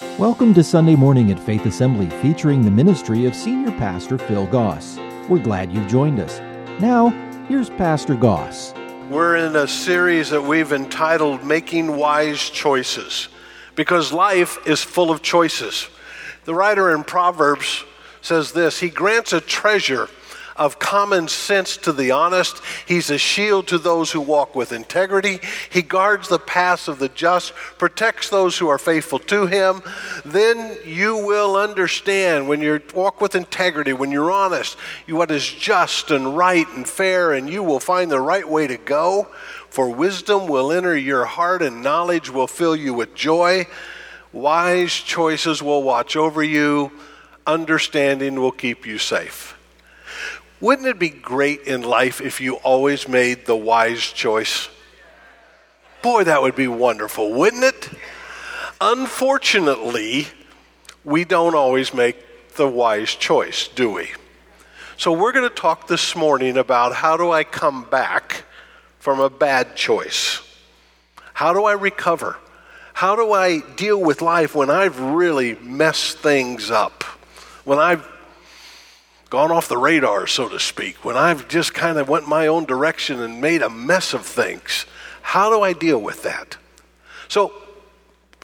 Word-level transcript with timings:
Welcome 0.00 0.54
to 0.54 0.64
Sunday 0.64 0.96
Morning 0.96 1.30
at 1.30 1.38
Faith 1.38 1.66
Assembly 1.66 2.08
featuring 2.22 2.62
the 2.62 2.70
ministry 2.70 3.26
of 3.26 3.34
Senior 3.34 3.70
Pastor 3.72 4.16
Phil 4.16 4.46
Goss. 4.46 4.98
We're 5.28 5.40
glad 5.40 5.70
you've 5.70 5.88
joined 5.88 6.20
us. 6.20 6.40
Now, 6.80 7.10
here's 7.48 7.68
Pastor 7.68 8.14
Goss. 8.14 8.72
We're 9.10 9.36
in 9.36 9.54
a 9.56 9.68
series 9.68 10.30
that 10.30 10.40
we've 10.40 10.72
entitled 10.72 11.44
Making 11.44 11.98
Wise 11.98 12.48
Choices 12.48 13.28
because 13.76 14.10
life 14.10 14.56
is 14.66 14.82
full 14.82 15.10
of 15.10 15.20
choices. 15.20 15.90
The 16.46 16.54
writer 16.54 16.94
in 16.94 17.04
Proverbs 17.04 17.84
says 18.22 18.52
this 18.52 18.80
He 18.80 18.88
grants 18.88 19.34
a 19.34 19.40
treasure 19.42 20.08
of 20.60 20.78
common 20.78 21.26
sense 21.26 21.78
to 21.78 21.90
the 21.90 22.10
honest. 22.10 22.60
He's 22.86 23.08
a 23.08 23.16
shield 23.16 23.66
to 23.68 23.78
those 23.78 24.12
who 24.12 24.20
walk 24.20 24.54
with 24.54 24.72
integrity. 24.72 25.40
He 25.70 25.80
guards 25.80 26.28
the 26.28 26.38
paths 26.38 26.86
of 26.86 26.98
the 26.98 27.08
just, 27.08 27.54
protects 27.78 28.28
those 28.28 28.58
who 28.58 28.68
are 28.68 28.78
faithful 28.78 29.18
to 29.20 29.46
him. 29.46 29.82
Then 30.22 30.76
you 30.84 31.16
will 31.16 31.56
understand 31.56 32.46
when 32.46 32.60
you 32.60 32.78
walk 32.94 33.22
with 33.22 33.34
integrity, 33.34 33.94
when 33.94 34.12
you're 34.12 34.30
honest, 34.30 34.76
what 35.08 35.30
is 35.30 35.48
just 35.48 36.10
and 36.10 36.36
right 36.36 36.68
and 36.76 36.86
fair, 36.86 37.32
and 37.32 37.48
you 37.48 37.62
will 37.62 37.80
find 37.80 38.10
the 38.10 38.20
right 38.20 38.46
way 38.46 38.66
to 38.66 38.76
go. 38.76 39.28
For 39.70 39.88
wisdom 39.88 40.46
will 40.46 40.72
enter 40.72 40.94
your 40.94 41.24
heart, 41.24 41.62
and 41.62 41.82
knowledge 41.82 42.28
will 42.28 42.46
fill 42.46 42.76
you 42.76 42.92
with 42.92 43.14
joy. 43.14 43.66
Wise 44.30 44.92
choices 44.92 45.62
will 45.62 45.82
watch 45.82 46.16
over 46.16 46.42
you, 46.42 46.92
understanding 47.46 48.38
will 48.38 48.52
keep 48.52 48.84
you 48.84 48.98
safe. 48.98 49.56
Wouldn't 50.60 50.86
it 50.86 50.98
be 50.98 51.08
great 51.08 51.62
in 51.62 51.82
life 51.82 52.20
if 52.20 52.40
you 52.40 52.56
always 52.56 53.08
made 53.08 53.46
the 53.46 53.56
wise 53.56 54.02
choice? 54.02 54.68
Boy, 56.02 56.24
that 56.24 56.42
would 56.42 56.54
be 56.54 56.68
wonderful, 56.68 57.32
wouldn't 57.32 57.64
it? 57.64 57.88
Unfortunately, 58.78 60.26
we 61.02 61.24
don't 61.24 61.54
always 61.54 61.94
make 61.94 62.54
the 62.56 62.68
wise 62.68 63.14
choice, 63.14 63.68
do 63.68 63.90
we? 63.90 64.10
So, 64.98 65.12
we're 65.12 65.32
going 65.32 65.48
to 65.48 65.54
talk 65.54 65.86
this 65.86 66.14
morning 66.14 66.58
about 66.58 66.94
how 66.94 67.16
do 67.16 67.30
I 67.30 67.42
come 67.42 67.84
back 67.84 68.44
from 68.98 69.18
a 69.18 69.30
bad 69.30 69.76
choice? 69.76 70.42
How 71.32 71.54
do 71.54 71.64
I 71.64 71.72
recover? 71.72 72.36
How 72.92 73.16
do 73.16 73.32
I 73.32 73.60
deal 73.76 73.98
with 73.98 74.20
life 74.20 74.54
when 74.54 74.68
I've 74.68 75.00
really 75.00 75.54
messed 75.54 76.18
things 76.18 76.70
up? 76.70 77.02
When 77.64 77.78
I've 77.78 78.06
gone 79.30 79.52
off 79.52 79.68
the 79.68 79.78
radar, 79.78 80.26
so 80.26 80.48
to 80.48 80.58
speak, 80.58 81.04
when 81.04 81.16
I've 81.16 81.46
just 81.46 81.72
kind 81.72 81.98
of 81.98 82.08
went 82.08 82.28
my 82.28 82.48
own 82.48 82.64
direction 82.64 83.20
and 83.20 83.40
made 83.40 83.62
a 83.62 83.70
mess 83.70 84.12
of 84.12 84.26
things, 84.26 84.86
how 85.22 85.50
do 85.50 85.62
I 85.62 85.72
deal 85.72 86.00
with 86.00 86.24
that? 86.24 86.56
So 87.28 87.52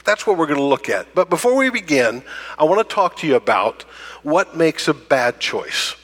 that's 0.04 0.28
what 0.28 0.38
we're 0.38 0.46
going 0.46 0.60
to 0.60 0.64
look 0.64 0.88
at. 0.88 1.12
But 1.12 1.28
before 1.28 1.56
we 1.56 1.70
begin, 1.70 2.22
I 2.56 2.64
want 2.64 2.88
to 2.88 2.94
talk 2.94 3.16
to 3.16 3.26
you 3.26 3.34
about 3.34 3.82
what 4.22 4.56
makes 4.56 4.86
a 4.86 4.94
bad 4.94 5.40
choice. 5.40 5.96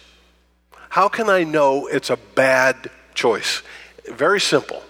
How 0.88 1.08
can 1.08 1.30
I 1.30 1.44
know 1.44 1.86
it's 1.86 2.10
a 2.10 2.16
bad 2.16 2.90
choice? 3.14 3.62
Very 4.10 4.40
simple. 4.40 4.82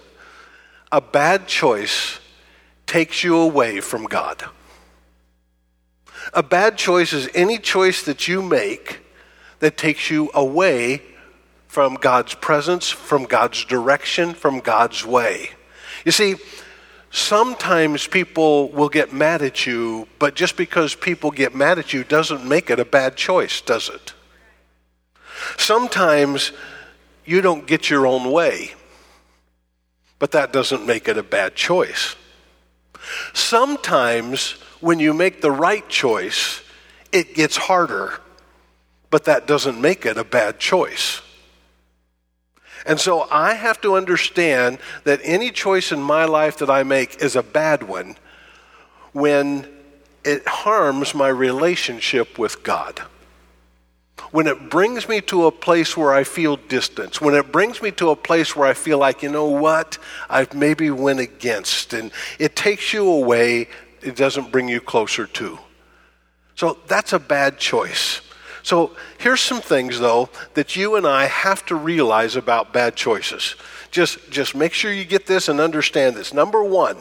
A 0.91 1.01
bad 1.01 1.47
choice 1.47 2.19
takes 2.87 3.23
you 3.23 3.37
away 3.37 3.79
from 3.79 4.05
God. 4.05 4.43
A 6.33 6.41
bad 6.41 6.77
choice 6.77 7.13
is 7.13 7.29
any 7.35 7.59
choice 7.59 8.03
that 8.03 8.27
you 8.27 8.41
make 8.41 9.02
that 9.63 9.77
takes 9.77 10.11
you 10.11 10.29
away 10.33 11.01
from 11.67 11.95
God's 11.95 12.33
presence, 12.33 12.89
from 12.89 13.23
God's 13.23 13.63
direction, 13.63 14.33
from 14.33 14.59
God's 14.59 15.05
way. 15.05 15.51
You 16.03 16.11
see, 16.11 16.35
sometimes 17.11 18.05
people 18.05 18.67
will 18.71 18.89
get 18.89 19.13
mad 19.13 19.41
at 19.41 19.65
you, 19.65 20.09
but 20.19 20.35
just 20.35 20.57
because 20.57 20.95
people 20.95 21.31
get 21.31 21.55
mad 21.55 21.79
at 21.79 21.93
you 21.93 22.03
doesn't 22.03 22.45
make 22.45 22.69
it 22.69 22.77
a 22.77 22.83
bad 22.83 23.15
choice, 23.15 23.61
does 23.61 23.87
it? 23.87 24.13
Sometimes 25.57 26.51
you 27.23 27.39
don't 27.39 27.65
get 27.65 27.89
your 27.89 28.05
own 28.05 28.33
way, 28.33 28.73
but 30.19 30.31
that 30.31 30.51
doesn't 30.51 30.85
make 30.85 31.07
it 31.07 31.17
a 31.17 31.23
bad 31.23 31.55
choice. 31.55 32.17
Sometimes 33.31 34.57
when 34.81 34.99
you 34.99 35.13
make 35.13 35.39
the 35.39 35.51
right 35.51 35.87
choice, 35.87 36.61
it 37.13 37.33
gets 37.33 37.55
harder 37.55 38.19
but 39.13 39.25
that 39.25 39.45
doesn't 39.45 39.79
make 39.79 40.07
it 40.07 40.17
a 40.17 40.23
bad 40.23 40.57
choice. 40.57 41.21
And 42.87 42.99
so 42.99 43.27
I 43.29 43.53
have 43.53 43.79
to 43.81 43.95
understand 43.95 44.79
that 45.03 45.19
any 45.23 45.51
choice 45.51 45.91
in 45.91 46.01
my 46.01 46.25
life 46.25 46.57
that 46.57 46.69
I 46.71 46.81
make 46.81 47.21
is 47.21 47.35
a 47.35 47.43
bad 47.43 47.83
one 47.83 48.15
when 49.11 49.67
it 50.23 50.47
harms 50.47 51.13
my 51.13 51.27
relationship 51.27 52.39
with 52.39 52.63
God. 52.63 53.03
When 54.31 54.47
it 54.47 54.71
brings 54.71 55.07
me 55.07 55.21
to 55.21 55.45
a 55.45 55.51
place 55.51 55.95
where 55.95 56.11
I 56.11 56.23
feel 56.23 56.55
distance, 56.55 57.21
when 57.21 57.35
it 57.35 57.51
brings 57.51 57.83
me 57.83 57.91
to 57.91 58.09
a 58.09 58.15
place 58.15 58.55
where 58.55 58.67
I 58.67 58.73
feel 58.73 58.97
like, 58.97 59.21
you 59.21 59.29
know 59.29 59.45
what, 59.45 59.99
I've 60.27 60.55
maybe 60.55 60.89
went 60.89 61.19
against, 61.19 61.93
and 61.93 62.11
it 62.39 62.55
takes 62.55 62.93
you 62.93 63.07
away, 63.07 63.67
it 64.01 64.15
doesn't 64.15 64.51
bring 64.51 64.67
you 64.67 64.81
closer 64.81 65.27
to. 65.27 65.59
So 66.55 66.79
that's 66.87 67.13
a 67.13 67.19
bad 67.19 67.59
choice. 67.59 68.21
So 68.63 68.91
here's 69.17 69.41
some 69.41 69.61
things, 69.61 69.99
though, 69.99 70.29
that 70.53 70.75
you 70.75 70.95
and 70.95 71.05
I 71.05 71.25
have 71.25 71.65
to 71.67 71.75
realize 71.75 72.37
about 72.37 72.73
bad 72.73 72.95
choices. 72.95 73.55
Just, 73.91 74.31
just 74.31 74.55
make 74.55 74.73
sure 74.73 74.91
you 74.91 75.05
get 75.05 75.27
this 75.27 75.49
and 75.49 75.59
understand 75.59 76.15
this. 76.15 76.33
Number 76.33 76.63
one, 76.63 76.97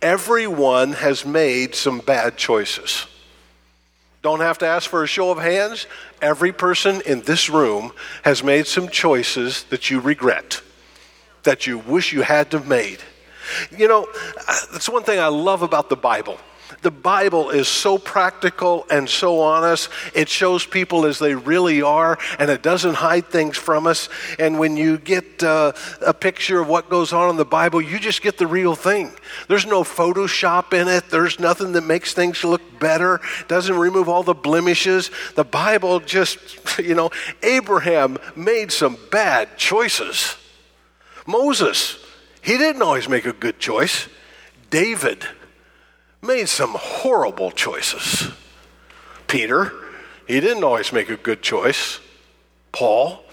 everyone 0.00 0.92
has 0.92 1.26
made 1.26 1.74
some 1.74 1.98
bad 1.98 2.36
choices. 2.36 3.06
Don't 4.22 4.40
have 4.40 4.58
to 4.58 4.66
ask 4.66 4.88
for 4.88 5.02
a 5.02 5.08
show 5.08 5.30
of 5.30 5.38
hands. 5.38 5.86
Every 6.22 6.52
person 6.52 7.02
in 7.04 7.22
this 7.22 7.50
room 7.50 7.92
has 8.22 8.42
made 8.42 8.66
some 8.66 8.88
choices 8.88 9.64
that 9.64 9.90
you 9.90 10.00
regret, 10.00 10.62
that 11.42 11.66
you 11.66 11.78
wish 11.78 12.12
you 12.12 12.22
had 12.22 12.50
to 12.52 12.58
have 12.58 12.68
made. 12.68 13.00
You 13.76 13.88
know, 13.88 14.06
uh, 14.48 14.58
that's 14.72 14.88
one 14.88 15.02
thing 15.02 15.18
I 15.18 15.28
love 15.28 15.62
about 15.62 15.88
the 15.88 15.96
Bible 15.96 16.38
the 16.86 16.92
Bible 16.92 17.50
is 17.50 17.66
so 17.66 17.98
practical 17.98 18.86
and 18.88 19.10
so 19.10 19.40
honest. 19.40 19.88
It 20.14 20.28
shows 20.28 20.64
people 20.64 21.04
as 21.04 21.18
they 21.18 21.34
really 21.34 21.82
are, 21.82 22.16
and 22.38 22.48
it 22.48 22.62
doesn't 22.62 22.94
hide 22.94 23.26
things 23.26 23.56
from 23.56 23.88
us. 23.88 24.08
And 24.38 24.56
when 24.60 24.76
you 24.76 24.96
get 24.96 25.42
uh, 25.42 25.72
a 26.00 26.14
picture 26.14 26.60
of 26.60 26.68
what 26.68 26.88
goes 26.88 27.12
on 27.12 27.28
in 27.30 27.34
the 27.34 27.44
Bible, 27.44 27.82
you 27.82 27.98
just 27.98 28.22
get 28.22 28.38
the 28.38 28.46
real 28.46 28.76
thing. 28.76 29.10
There's 29.48 29.66
no 29.66 29.82
Photoshop 29.82 30.80
in 30.80 30.86
it, 30.86 31.10
there's 31.10 31.40
nothing 31.40 31.72
that 31.72 31.82
makes 31.82 32.14
things 32.14 32.44
look 32.44 32.62
better, 32.78 33.20
doesn't 33.48 33.76
remove 33.76 34.08
all 34.08 34.22
the 34.22 34.32
blemishes. 34.32 35.10
The 35.34 35.42
Bible 35.42 35.98
just, 35.98 36.38
you 36.78 36.94
know, 36.94 37.10
Abraham 37.42 38.16
made 38.36 38.70
some 38.70 38.96
bad 39.10 39.58
choices. 39.58 40.36
Moses, 41.26 41.98
he 42.42 42.56
didn't 42.56 42.82
always 42.82 43.08
make 43.08 43.26
a 43.26 43.32
good 43.32 43.58
choice. 43.58 44.06
David, 44.70 45.26
made 46.26 46.48
some 46.48 46.74
horrible 46.74 47.50
choices. 47.50 48.30
Peter, 49.26 49.72
he 50.26 50.40
didn't 50.40 50.64
always 50.64 50.92
make 50.92 51.08
a 51.08 51.16
good 51.16 51.42
choice. 51.42 52.00
Paul, 52.72 53.24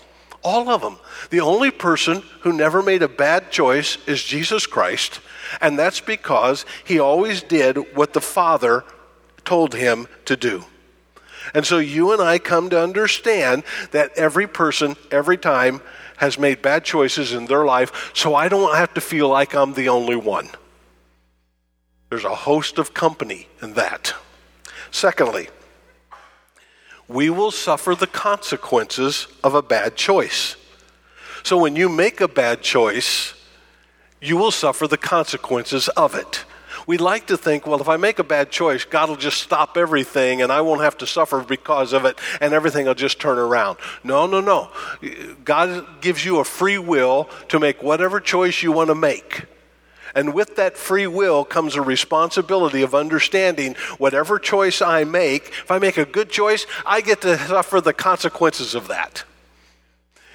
all 0.43 0.69
of 0.69 0.81
them. 0.81 0.97
The 1.29 1.41
only 1.41 1.71
person 1.71 2.23
who 2.41 2.53
never 2.53 2.81
made 2.81 3.01
a 3.01 3.07
bad 3.07 3.51
choice 3.51 3.97
is 4.05 4.23
Jesus 4.23 4.65
Christ, 4.65 5.19
and 5.61 5.79
that's 5.79 5.99
because 5.99 6.65
he 6.83 6.99
always 6.99 7.41
did 7.41 7.77
what 7.95 8.13
the 8.13 8.21
Father 8.21 8.83
told 9.45 9.73
him 9.73 10.07
to 10.25 10.35
do. 10.35 10.65
And 11.53 11.65
so 11.65 11.77
you 11.77 12.13
and 12.13 12.21
I 12.21 12.39
come 12.39 12.69
to 12.69 12.81
understand 12.81 13.63
that 13.91 14.11
every 14.17 14.47
person, 14.47 14.95
every 15.11 15.37
time, 15.37 15.81
has 16.17 16.39
made 16.39 16.61
bad 16.61 16.85
choices 16.85 17.33
in 17.33 17.45
their 17.45 17.65
life, 17.65 18.11
so 18.13 18.35
I 18.35 18.47
don't 18.47 18.75
have 18.75 18.93
to 18.93 19.01
feel 19.01 19.27
like 19.29 19.53
I'm 19.53 19.73
the 19.73 19.89
only 19.89 20.15
one. 20.15 20.49
There's 22.13 22.25
a 22.25 22.35
host 22.35 22.77
of 22.77 22.93
company 22.93 23.47
in 23.59 23.73
that. 23.73 24.13
Secondly, 24.91 25.49
we 27.07 27.31
will 27.31 27.49
suffer 27.49 27.95
the 27.95 28.05
consequences 28.05 29.25
of 29.43 29.55
a 29.55 29.63
bad 29.63 29.95
choice. 29.95 30.55
So 31.41 31.57
when 31.57 31.75
you 31.75 31.89
make 31.89 32.21
a 32.21 32.27
bad 32.27 32.61
choice, 32.61 33.33
you 34.21 34.37
will 34.37 34.51
suffer 34.51 34.87
the 34.87 34.95
consequences 34.95 35.87
of 35.89 36.13
it. 36.13 36.45
We 36.85 36.99
like 36.99 37.25
to 37.27 37.35
think, 37.35 37.65
well, 37.65 37.81
if 37.81 37.89
I 37.89 37.97
make 37.97 38.19
a 38.19 38.23
bad 38.23 38.51
choice, 38.51 38.85
God 38.85 39.09
will 39.09 39.15
just 39.15 39.41
stop 39.41 39.75
everything 39.75 40.43
and 40.43 40.51
I 40.51 40.61
won't 40.61 40.81
have 40.81 40.99
to 40.99 41.07
suffer 41.07 41.41
because 41.41 41.93
of 41.93 42.05
it 42.05 42.19
and 42.39 42.53
everything 42.53 42.85
will 42.85 42.93
just 42.93 43.19
turn 43.19 43.39
around. 43.39 43.79
No, 44.03 44.27
no, 44.27 44.39
no. 44.39 44.69
God 45.43 45.99
gives 45.99 46.23
you 46.23 46.37
a 46.37 46.43
free 46.43 46.77
will 46.77 47.27
to 47.49 47.59
make 47.59 47.81
whatever 47.81 48.19
choice 48.19 48.61
you 48.61 48.71
want 48.71 48.89
to 48.89 48.95
make. 48.95 49.47
And 50.15 50.33
with 50.33 50.55
that 50.57 50.77
free 50.77 51.07
will 51.07 51.43
comes 51.43 51.75
a 51.75 51.81
responsibility 51.81 52.83
of 52.83 52.93
understanding 52.93 53.75
whatever 53.97 54.37
choice 54.37 54.81
I 54.81 55.03
make, 55.03 55.47
if 55.47 55.71
I 55.71 55.79
make 55.79 55.97
a 55.97 56.05
good 56.05 56.29
choice, 56.29 56.67
I 56.85 57.01
get 57.01 57.21
to 57.21 57.37
suffer 57.37 57.81
the 57.81 57.93
consequences 57.93 58.75
of 58.75 58.87
that. 58.89 59.23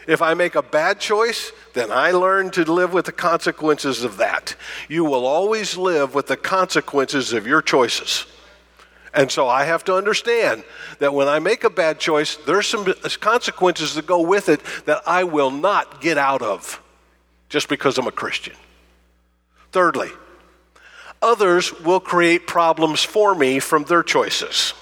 If 0.08 0.22
I 0.22 0.32
make 0.34 0.54
a 0.54 0.62
bad 0.62 1.00
choice, 1.00 1.52
then 1.74 1.92
I 1.92 2.12
learn 2.12 2.50
to 2.52 2.64
live 2.64 2.94
with 2.94 3.04
the 3.04 3.12
consequences 3.12 4.04
of 4.04 4.16
that. 4.16 4.56
You 4.88 5.04
will 5.04 5.26
always 5.26 5.76
live 5.76 6.14
with 6.14 6.28
the 6.28 6.36
consequences 6.36 7.32
of 7.34 7.46
your 7.46 7.60
choices. 7.60 8.24
And 9.12 9.30
so 9.30 9.48
I 9.48 9.64
have 9.64 9.84
to 9.84 9.94
understand 9.94 10.64
that 10.98 11.12
when 11.12 11.28
I 11.28 11.38
make 11.38 11.62
a 11.62 11.70
bad 11.70 11.98
choice, 11.98 12.36
there's 12.36 12.66
some 12.66 12.92
consequences 13.20 13.94
that 13.94 14.06
go 14.06 14.20
with 14.20 14.48
it 14.48 14.60
that 14.86 15.02
I 15.06 15.24
will 15.24 15.50
not 15.50 16.00
get 16.00 16.18
out 16.18 16.40
of 16.42 16.82
just 17.48 17.68
because 17.68 17.98
I'm 17.98 18.06
a 18.06 18.12
Christian. 18.12 18.54
Thirdly, 19.72 20.10
others 21.20 21.78
will 21.80 22.00
create 22.00 22.46
problems 22.46 23.02
for 23.02 23.34
me 23.34 23.58
from 23.58 23.84
their 23.84 24.02
choices. 24.02 24.72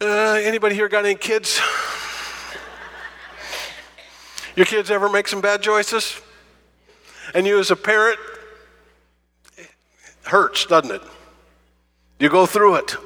Uh, 0.00 0.38
anybody 0.42 0.74
here 0.76 0.88
got 0.88 1.04
any 1.04 1.16
kids? 1.16 1.60
Your 4.54 4.66
kids 4.66 4.90
ever 4.90 5.08
make 5.08 5.26
some 5.28 5.40
bad 5.40 5.62
choices? 5.62 6.20
And 7.34 7.46
you, 7.46 7.58
as 7.58 7.70
a 7.70 7.76
parent, 7.76 8.18
hurts, 10.24 10.66
doesn't 10.66 10.94
it? 10.94 11.02
You 12.18 12.28
go 12.28 12.46
through 12.46 12.76
it. 12.76 12.96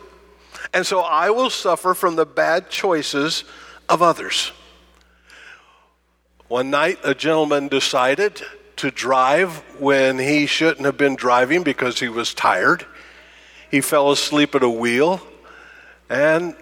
And 0.75 0.87
so 0.87 1.01
I 1.01 1.31
will 1.31 1.51
suffer 1.51 1.95
from 1.95 2.17
the 2.17 2.27
bad 2.27 2.71
choices 2.71 3.45
of 3.89 4.03
others. 4.03 4.53
One 6.49 6.71
night, 6.71 6.99
a 7.05 7.15
gentleman 7.15 7.69
decided 7.69 8.43
to 8.83 8.91
drive 8.91 9.59
when 9.79 10.19
he 10.19 10.45
shouldn't 10.45 10.85
have 10.85 10.97
been 10.97 11.15
driving 11.15 11.63
because 11.63 12.01
he 12.01 12.09
was 12.09 12.35
tired. 12.35 12.85
He 13.71 13.81
fell 13.81 14.11
asleep 14.11 14.57
at 14.57 14.65
a 14.65 14.69
wheel, 14.69 15.21
and 16.11 16.57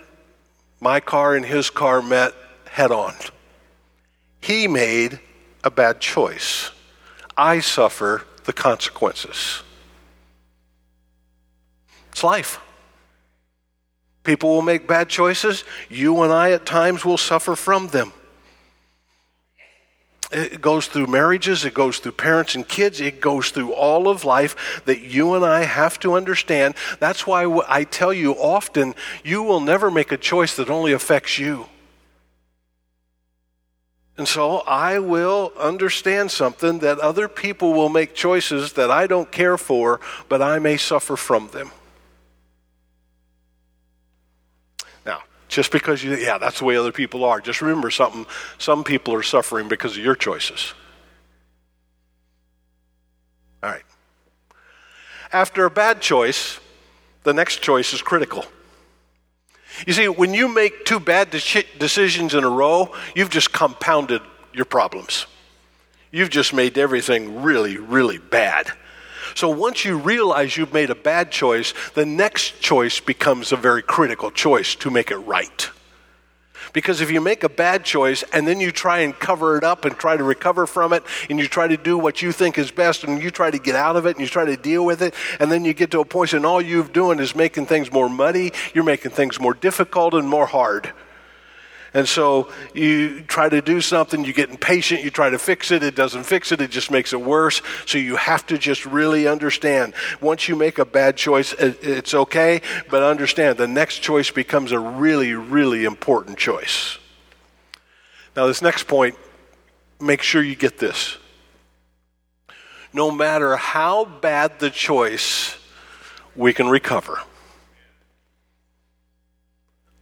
my 0.81 1.00
car 1.00 1.34
and 1.34 1.46
his 1.46 1.70
car 1.70 2.02
met 2.02 2.34
head 2.69 2.93
on. 2.93 3.14
He 4.38 4.69
made 4.69 5.19
a 5.64 5.70
bad 5.70 5.99
choice. 6.00 6.70
I 7.38 7.61
suffer 7.61 8.26
the 8.44 8.52
consequences. 8.52 9.62
It's 12.12 12.22
life. 12.22 12.61
People 14.25 14.50
will 14.50 14.61
make 14.61 14.87
bad 14.87 15.08
choices. 15.08 15.64
You 15.88 16.20
and 16.20 16.31
I, 16.31 16.50
at 16.50 16.67
times, 16.67 17.02
will 17.02 17.17
suffer 17.17 17.56
from 17.56 17.87
them. 17.87 18.12
It 20.32 20.61
goes 20.61 20.87
through 20.87 21.09
marriages, 21.09 21.65
it 21.65 21.75
goes 21.75 21.99
through 21.99 22.12
parents 22.12 22.55
and 22.55 22.67
kids, 22.67 23.00
it 23.00 23.21
goes 23.21 23.50
through 23.50 23.73
all 23.73 24.09
of 24.09 24.25
life 24.25 24.82
that 24.85 25.00
you 25.00 25.35
and 25.35 25.44
I 25.44 25.65
have 25.65 25.99
to 26.00 26.15
understand. 26.15 26.77
That's 27.00 27.27
why 27.27 27.44
I 27.69 27.82
tell 27.82 28.12
you 28.12 28.32
often 28.32 28.94
you 29.25 29.43
will 29.43 29.61
never 29.61 29.91
make 29.91 30.12
a 30.12 30.17
choice 30.17 30.55
that 30.56 30.71
only 30.71 30.93
affects 30.93 31.38
you. 31.38 31.67
And 34.17 34.29
so 34.29 34.59
I 34.67 34.99
will 34.99 35.53
understand 35.59 36.31
something 36.31 36.81
that 36.81 36.99
other 36.99 37.27
people 37.27 37.73
will 37.73 37.88
make 37.88 38.15
choices 38.15 38.75
that 38.75 38.91
I 38.91 39.06
don't 39.06 39.32
care 39.32 39.56
for, 39.56 39.99
but 40.29 40.43
I 40.43 40.59
may 40.59 40.77
suffer 40.77 41.17
from 41.17 41.49
them. 41.49 41.71
Just 45.50 45.73
because 45.73 46.02
you, 46.05 46.14
yeah, 46.14 46.38
that's 46.38 46.61
the 46.61 46.64
way 46.64 46.76
other 46.76 46.93
people 46.93 47.25
are. 47.25 47.41
Just 47.41 47.61
remember 47.61 47.91
something. 47.91 48.25
Some 48.58 48.85
people 48.85 49.12
are 49.14 49.23
suffering 49.23 49.67
because 49.67 49.97
of 49.99 50.02
your 50.02 50.14
choices. 50.14 50.73
All 53.61 53.70
right. 53.70 53.82
After 55.32 55.64
a 55.64 55.70
bad 55.70 56.00
choice, 56.00 56.61
the 57.25 57.35
next 57.35 57.62
choice 57.62 57.93
is 57.93 58.00
critical. 58.00 58.44
You 59.88 59.93
see, 59.93 60.06
when 60.06 60.35
you 60.35 60.47
make 60.47 60.85
two 60.85 61.00
bad 61.00 61.31
de- 61.31 61.64
decisions 61.79 62.32
in 62.35 62.44
a 62.44 62.49
row, 62.49 62.94
you've 63.17 63.31
just 63.31 63.53
compounded 63.53 64.23
your 64.53 64.64
problems. 64.64 65.26
You've 66.12 66.31
just 66.31 66.55
made 66.55 66.79
everything 66.79 67.43
really, 67.43 67.76
really 67.76 68.19
bad. 68.19 68.70
So 69.35 69.49
once 69.49 69.85
you 69.85 69.99
realize 69.99 70.56
you've 70.56 70.73
made 70.73 70.91
a 70.91 70.94
bad 70.94 71.31
choice, 71.31 71.75
the 71.94 72.06
next 72.06 72.61
choice 72.61 73.00
becomes 73.00 73.53
a 73.53 73.56
very 73.56 73.82
critical 73.82 74.31
choice 74.31 74.75
to 74.77 74.91
make 74.91 75.11
it 75.11 75.19
right. 75.19 75.71
Because 76.73 77.00
if 77.00 77.11
you 77.11 77.21
make 77.21 77.43
a 77.43 77.49
bad 77.49 77.85
choice 77.85 78.23
and 78.32 78.47
then 78.47 78.61
you 78.61 78.71
try 78.71 79.00
and 79.00 79.19
cover 79.19 79.56
it 79.56 79.65
up 79.65 79.85
and 79.85 79.97
try 79.97 80.17
to 80.17 80.23
recover 80.23 80.67
from 80.67 80.93
it 80.93 81.03
and 81.29 81.38
you 81.38 81.49
try 81.49 81.67
to 81.67 81.77
do 81.77 81.99
what 81.99 82.23
you 82.23 82.32
think 82.32 82.59
is 82.59 82.71
best 82.71 83.05
and 83.05 83.23
you 83.23 83.31
try 83.31 83.50
to 83.50 83.59
get 83.59 83.75
out 83.75 83.97
of 83.97 84.06
it 84.06 84.11
and 84.11 84.21
you 84.21 84.27
try 84.27 84.44
to 84.44 84.56
deal 84.56 84.85
with 84.85 85.03
it 85.03 85.15
and 85.41 85.50
then 85.50 85.65
you 85.65 85.75
get 85.75 85.91
to 85.91 86.00
a 86.00 86.05
point 86.05 86.32
and 86.32 86.47
all 86.47 86.61
you've 86.61 86.93
doing 86.93 87.19
is 87.19 87.35
making 87.35 87.67
things 87.67 87.91
more 87.91 88.09
muddy, 88.09 88.53
you're 88.75 88.85
making 88.85 89.11
things 89.11 89.41
more 89.41 89.55
difficult 89.55 90.15
and 90.15 90.29
more 90.29 90.47
hard. 90.47 90.93
And 91.93 92.09
so 92.09 92.51
you 92.73 93.23
try 93.23 93.49
to 93.49 93.61
do 93.61 93.81
something, 93.81 94.25
you 94.25 94.33
get 94.33 94.51
impatient, 94.51 95.03
you 95.03 95.11
try 95.11 95.31
to 95.31 95.39
fix 95.39 95.71
it, 95.73 95.83
it 95.83 95.97
doesn't 95.97 96.23
fix 96.23 96.53
it, 96.53 96.61
it 96.61 96.71
just 96.71 96.91
makes 96.91 97.13
it 97.13 97.21
worse. 97.21 97.63
So 97.85 97.99
you 97.99 98.17
have 98.17 98.47
to 98.47 98.59
just 98.59 98.87
really 98.87 99.27
understand. 99.27 99.95
Once 100.21 100.49
you 100.49 100.55
make 100.55 100.79
a 100.79 100.85
bad 100.85 101.17
choice, 101.17 101.53
it's 101.59 102.15
okay, 102.15 102.63
but 102.89 103.03
understand 103.03 103.59
the 103.59 103.67
next 103.67 103.99
choice 103.99 104.31
becomes 104.31 104.71
a 104.71 104.79
really, 104.79 105.35
really 105.35 105.85
important 105.85 106.39
choice. 106.39 106.99
Now, 108.37 108.47
this 108.47 108.63
next 108.63 108.87
point, 108.87 109.17
make 110.01 110.23
sure 110.23 110.43
you 110.43 110.55
get 110.55 110.79
this. 110.79 111.17
No 112.93 113.11
matter 113.11 113.57
how 113.57 114.05
bad 114.05 114.61
the 114.61 114.71
choice, 114.71 115.57
we 116.37 116.53
can 116.53 116.69
recover 116.69 117.21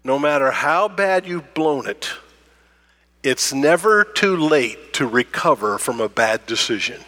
no 0.09 0.19
matter 0.19 0.51
how 0.51 0.89
bad 0.89 1.27
you've 1.27 1.53
blown 1.53 1.87
it, 1.87 2.09
it's 3.23 3.53
never 3.53 4.05
too 4.05 4.39
late 4.39 4.95
to 4.95 5.07
recover 5.07 5.77
from 5.77 6.01
a 6.01 6.09
bad 6.09 6.47
decision. 6.47 6.99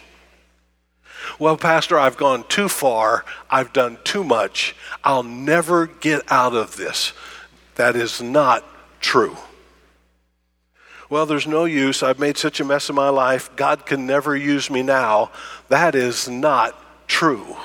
Well, 1.39 1.57
Pastor, 1.57 1.97
I've 1.97 2.15
gone 2.15 2.43
too 2.47 2.69
far. 2.69 3.25
I've 3.49 3.73
done 3.73 3.97
too 4.03 4.23
much. 4.23 4.75
I'll 5.03 5.23
never 5.23 5.87
get 5.87 6.31
out 6.31 6.53
of 6.53 6.77
this. 6.77 7.13
That 7.73 7.95
is 7.95 8.21
not 8.21 8.63
true. 8.99 9.35
Well, 11.09 11.25
there's 11.25 11.47
no 11.47 11.65
use. 11.65 12.03
I've 12.03 12.19
made 12.19 12.37
such 12.37 12.59
a 12.59 12.65
mess 12.65 12.87
of 12.87 12.95
my 12.95 13.09
life. 13.09 13.49
God 13.55 13.87
can 13.87 14.05
never 14.05 14.35
use 14.35 14.69
me 14.69 14.83
now. 14.83 15.31
That 15.69 15.95
is 15.95 16.29
not 16.29 17.07
true. 17.07 17.57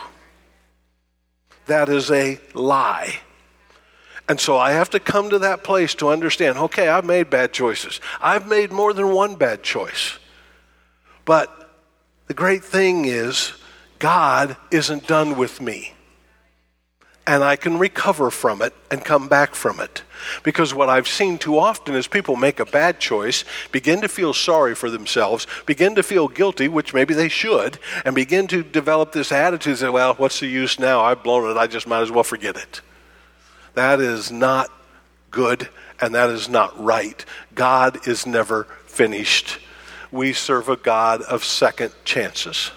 That 1.66 1.90
is 1.90 2.10
a 2.10 2.40
lie. 2.54 3.20
And 4.28 4.40
so 4.40 4.56
I 4.56 4.72
have 4.72 4.90
to 4.90 5.00
come 5.00 5.30
to 5.30 5.38
that 5.40 5.62
place 5.62 5.94
to 5.96 6.08
understand 6.08 6.58
okay, 6.58 6.88
I've 6.88 7.04
made 7.04 7.30
bad 7.30 7.52
choices. 7.52 8.00
I've 8.20 8.48
made 8.48 8.72
more 8.72 8.92
than 8.92 9.12
one 9.12 9.36
bad 9.36 9.62
choice. 9.62 10.18
But 11.24 11.70
the 12.26 12.34
great 12.34 12.64
thing 12.64 13.04
is, 13.04 13.52
God 13.98 14.56
isn't 14.70 15.06
done 15.06 15.36
with 15.36 15.60
me. 15.60 15.92
And 17.28 17.42
I 17.42 17.56
can 17.56 17.78
recover 17.78 18.30
from 18.30 18.62
it 18.62 18.72
and 18.88 19.04
come 19.04 19.26
back 19.26 19.56
from 19.56 19.80
it. 19.80 20.04
Because 20.44 20.72
what 20.72 20.88
I've 20.88 21.08
seen 21.08 21.38
too 21.38 21.58
often 21.58 21.96
is 21.96 22.06
people 22.06 22.36
make 22.36 22.60
a 22.60 22.64
bad 22.64 23.00
choice, 23.00 23.44
begin 23.72 24.00
to 24.02 24.08
feel 24.08 24.32
sorry 24.32 24.76
for 24.76 24.90
themselves, 24.90 25.48
begin 25.66 25.96
to 25.96 26.04
feel 26.04 26.28
guilty, 26.28 26.68
which 26.68 26.94
maybe 26.94 27.14
they 27.14 27.28
should, 27.28 27.80
and 28.04 28.14
begin 28.14 28.46
to 28.48 28.62
develop 28.62 29.10
this 29.10 29.32
attitude 29.32 29.78
that, 29.78 29.92
well, 29.92 30.14
what's 30.14 30.38
the 30.38 30.46
use 30.46 30.78
now? 30.78 31.00
I've 31.00 31.24
blown 31.24 31.50
it. 31.50 31.58
I 31.58 31.66
just 31.66 31.88
might 31.88 32.02
as 32.02 32.12
well 32.12 32.22
forget 32.22 32.56
it. 32.56 32.80
That 33.76 34.00
is 34.00 34.32
not 34.32 34.72
good 35.30 35.68
and 36.00 36.12
that 36.14 36.30
is 36.30 36.48
not 36.48 36.82
right. 36.82 37.22
God 37.54 38.08
is 38.08 38.26
never 38.26 38.64
finished. 38.86 39.58
We 40.10 40.32
serve 40.32 40.70
a 40.70 40.76
God 40.76 41.20
of 41.20 41.44
second 41.44 41.92
chances. 42.02 42.70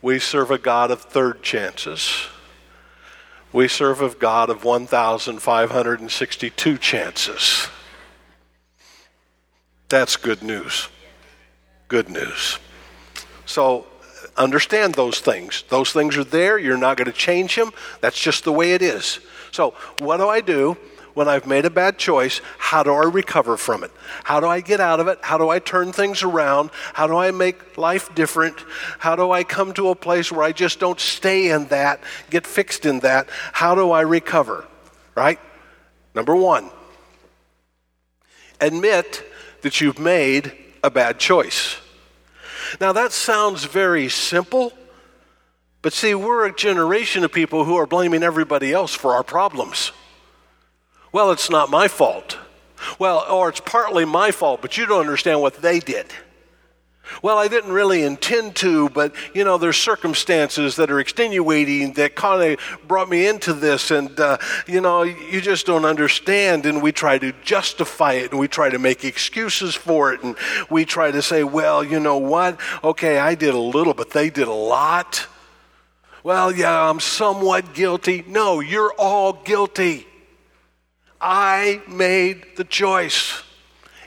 We 0.00 0.18
serve 0.18 0.50
a 0.50 0.56
God 0.56 0.90
of 0.90 1.02
third 1.02 1.42
chances. 1.42 2.28
We 3.52 3.68
serve 3.68 4.00
a 4.00 4.08
God 4.08 4.48
of 4.48 4.64
1,562 4.64 6.78
chances. 6.78 7.68
That's 9.90 10.16
good 10.16 10.42
news. 10.42 10.88
Good 11.88 12.08
news. 12.08 12.58
So 13.44 13.84
understand 14.40 14.94
those 14.94 15.20
things. 15.20 15.64
Those 15.68 15.92
things 15.92 16.16
are 16.16 16.24
there. 16.24 16.58
You're 16.58 16.76
not 16.76 16.96
going 16.96 17.06
to 17.06 17.12
change 17.12 17.56
them. 17.56 17.72
That's 18.00 18.18
just 18.18 18.44
the 18.44 18.52
way 18.52 18.72
it 18.72 18.82
is. 18.82 19.20
So, 19.52 19.74
what 19.98 20.16
do 20.16 20.28
I 20.28 20.40
do 20.40 20.76
when 21.14 21.28
I've 21.28 21.46
made 21.46 21.64
a 21.64 21.70
bad 21.70 21.98
choice? 21.98 22.40
How 22.58 22.82
do 22.82 22.92
I 22.92 23.04
recover 23.04 23.56
from 23.56 23.84
it? 23.84 23.90
How 24.24 24.40
do 24.40 24.46
I 24.46 24.60
get 24.60 24.80
out 24.80 25.00
of 25.00 25.08
it? 25.08 25.18
How 25.22 25.38
do 25.38 25.48
I 25.48 25.58
turn 25.58 25.92
things 25.92 26.22
around? 26.22 26.70
How 26.94 27.06
do 27.06 27.16
I 27.16 27.30
make 27.30 27.76
life 27.76 28.14
different? 28.14 28.56
How 28.98 29.16
do 29.16 29.30
I 29.30 29.44
come 29.44 29.72
to 29.74 29.88
a 29.88 29.94
place 29.94 30.32
where 30.32 30.42
I 30.42 30.52
just 30.52 30.80
don't 30.80 31.00
stay 31.00 31.50
in 31.50 31.66
that, 31.66 32.00
get 32.30 32.46
fixed 32.46 32.86
in 32.86 33.00
that? 33.00 33.28
How 33.52 33.74
do 33.74 33.90
I 33.90 34.00
recover? 34.02 34.66
Right? 35.14 35.38
Number 36.14 36.34
one, 36.34 36.70
admit 38.60 39.24
that 39.62 39.80
you've 39.80 39.98
made 39.98 40.52
a 40.82 40.90
bad 40.90 41.18
choice. 41.18 41.79
Now, 42.78 42.92
that 42.92 43.12
sounds 43.12 43.64
very 43.64 44.08
simple 44.08 44.72
but 45.82 45.92
see, 45.92 46.14
we're 46.14 46.46
a 46.46 46.54
generation 46.54 47.24
of 47.24 47.32
people 47.32 47.64
who 47.64 47.76
are 47.76 47.86
blaming 47.86 48.22
everybody 48.22 48.72
else 48.72 48.94
for 48.94 49.14
our 49.14 49.22
problems. 49.22 49.92
Well, 51.12 51.30
it's 51.30 51.48
not 51.48 51.70
my 51.70 51.88
fault. 51.88 52.38
Well, 52.98 53.24
or 53.30 53.48
it's 53.48 53.60
partly 53.60 54.04
my 54.04 54.30
fault, 54.30 54.60
but 54.62 54.76
you 54.76 54.86
don't 54.86 55.00
understand 55.00 55.40
what 55.40 55.54
they 55.62 55.80
did. 55.80 56.06
Well, 57.22 57.38
I 57.38 57.48
didn't 57.48 57.72
really 57.72 58.02
intend 58.02 58.56
to, 58.56 58.88
but 58.88 59.14
you 59.34 59.44
know, 59.44 59.58
there's 59.58 59.76
circumstances 59.76 60.76
that 60.76 60.90
are 60.90 61.00
extenuating 61.00 61.94
that 61.94 62.14
kind 62.14 62.52
of 62.52 62.60
brought 62.86 63.08
me 63.08 63.26
into 63.26 63.52
this, 63.52 63.90
and 63.90 64.18
uh, 64.18 64.38
you 64.66 64.80
know, 64.80 65.02
you 65.02 65.40
just 65.40 65.66
don't 65.66 65.84
understand. 65.84 66.66
And 66.66 66.82
we 66.82 66.92
try 66.92 67.18
to 67.18 67.32
justify 67.42 68.14
it, 68.14 68.30
and 68.30 68.38
we 68.38 68.48
try 68.48 68.70
to 68.70 68.78
make 68.78 69.04
excuses 69.04 69.74
for 69.74 70.12
it, 70.12 70.22
and 70.22 70.36
we 70.70 70.84
try 70.84 71.10
to 71.10 71.20
say, 71.20 71.42
well, 71.42 71.82
you 71.82 72.00
know 72.00 72.18
what? 72.18 72.60
Okay, 72.84 73.18
I 73.18 73.34
did 73.34 73.54
a 73.54 73.58
little, 73.58 73.94
but 73.94 74.10
they 74.10 74.30
did 74.30 74.48
a 74.48 74.52
lot. 74.52 75.26
Well, 76.22 76.52
yeah, 76.52 76.88
I'm 76.88 77.00
somewhat 77.00 77.74
guilty. 77.74 78.24
No, 78.26 78.60
you're 78.60 78.92
all 78.98 79.32
guilty. 79.32 80.06
I 81.20 81.82
made 81.88 82.56
the 82.56 82.64
choice. 82.64 83.42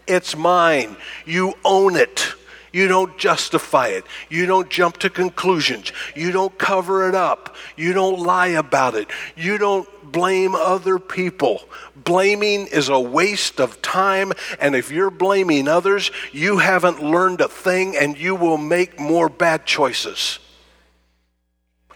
It's 0.07 0.35
mine. 0.35 0.95
You 1.25 1.53
own 1.63 1.95
it. 1.95 2.33
You 2.73 2.87
don't 2.87 3.15
justify 3.19 3.89
it. 3.89 4.03
You 4.29 4.47
don't 4.47 4.69
jump 4.69 4.97
to 4.97 5.09
conclusions. 5.09 5.93
You 6.15 6.31
don't 6.31 6.57
cover 6.57 7.07
it 7.07 7.13
up. 7.13 7.55
You 7.77 7.93
don't 7.93 8.19
lie 8.19 8.47
about 8.47 8.95
it. 8.95 9.09
You 9.37 9.59
don't 9.59 9.87
blame 10.11 10.55
other 10.55 10.97
people. 10.97 11.61
Blaming 11.95 12.65
is 12.65 12.89
a 12.89 12.99
waste 12.99 13.61
of 13.61 13.81
time, 13.83 14.33
and 14.59 14.75
if 14.75 14.91
you're 14.91 15.11
blaming 15.11 15.67
others, 15.67 16.09
you 16.31 16.57
haven't 16.57 17.01
learned 17.01 17.41
a 17.41 17.47
thing 17.47 17.95
and 17.95 18.17
you 18.17 18.35
will 18.35 18.57
make 18.57 18.99
more 18.99 19.29
bad 19.29 19.67
choices. 19.67 20.39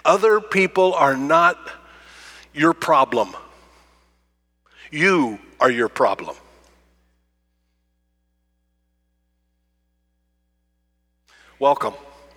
Other 0.05 0.39
people 0.39 0.93
are 0.93 1.17
not 1.17 1.57
your 2.53 2.73
problem. 2.73 3.35
You 4.91 5.39
are 5.59 5.71
your 5.71 5.89
problem. 5.89 6.35
Welcome. 11.59 11.95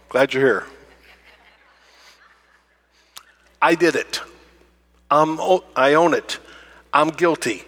Glad 0.09 0.33
you're 0.33 0.43
here. 0.43 0.67
I 3.61 3.75
did 3.75 3.95
it. 3.95 4.23
I'm, 5.11 5.39
I 5.77 5.93
own 5.93 6.15
it. 6.15 6.39
I'm 6.95 7.11
guilty. 7.11 7.65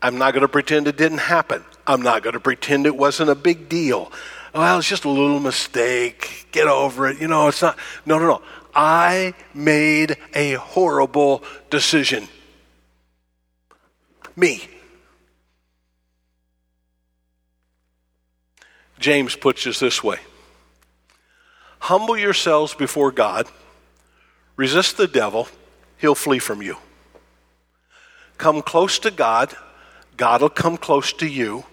I'm 0.00 0.18
not 0.18 0.34
going 0.34 0.42
to 0.42 0.48
pretend 0.48 0.86
it 0.86 0.96
didn't 0.96 1.18
happen. 1.18 1.64
I'm 1.84 2.00
not 2.00 2.22
going 2.22 2.34
to 2.34 2.40
pretend 2.40 2.86
it 2.86 2.96
wasn't 2.96 3.30
a 3.30 3.34
big 3.34 3.68
deal. 3.68 4.12
Oh, 4.54 4.60
well, 4.60 4.78
it's 4.78 4.88
just 4.88 5.04
a 5.04 5.08
little 5.08 5.40
mistake. 5.40 6.46
Get 6.52 6.68
over 6.68 7.08
it. 7.08 7.20
You 7.20 7.26
know, 7.26 7.48
it's 7.48 7.62
not. 7.62 7.76
No, 8.04 8.20
no, 8.20 8.26
no. 8.26 8.42
I 8.72 9.34
made 9.52 10.16
a 10.32 10.52
horrible 10.52 11.42
decision. 11.70 12.28
Me. 14.36 14.62
James 19.00 19.34
puts 19.34 19.66
it 19.66 19.76
this 19.78 20.04
way 20.04 20.20
Humble 21.86 22.18
yourselves 22.18 22.74
before 22.74 23.12
God, 23.12 23.46
resist 24.56 24.96
the 24.96 25.06
devil, 25.06 25.46
he'll 25.98 26.16
flee 26.16 26.40
from 26.40 26.60
you. 26.60 26.78
Come 28.38 28.60
close 28.60 28.98
to 28.98 29.12
God, 29.12 29.54
God 30.16 30.42
will 30.42 30.48
come 30.48 30.78
close 30.78 31.12
to 31.12 31.28
you. 31.28 31.64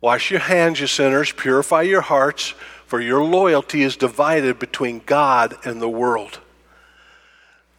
Wash 0.00 0.32
your 0.32 0.40
hands, 0.40 0.80
you 0.80 0.88
sinners, 0.88 1.30
purify 1.30 1.82
your 1.82 2.00
hearts, 2.00 2.54
for 2.86 3.00
your 3.00 3.22
loyalty 3.22 3.82
is 3.82 3.94
divided 3.94 4.58
between 4.58 5.02
God 5.06 5.54
and 5.64 5.80
the 5.80 5.88
world. 5.88 6.40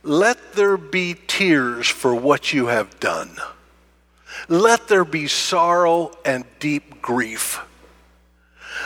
Let 0.04 0.54
there 0.54 0.78
be 0.78 1.18
tears 1.28 1.90
for 1.90 2.16
what 2.16 2.54
you 2.54 2.68
have 2.68 2.98
done. 3.02 3.36
Let 4.48 4.88
there 4.88 5.04
be 5.04 5.28
sorrow 5.28 6.18
and 6.24 6.46
deep 6.62 7.02
grief. 7.02 7.60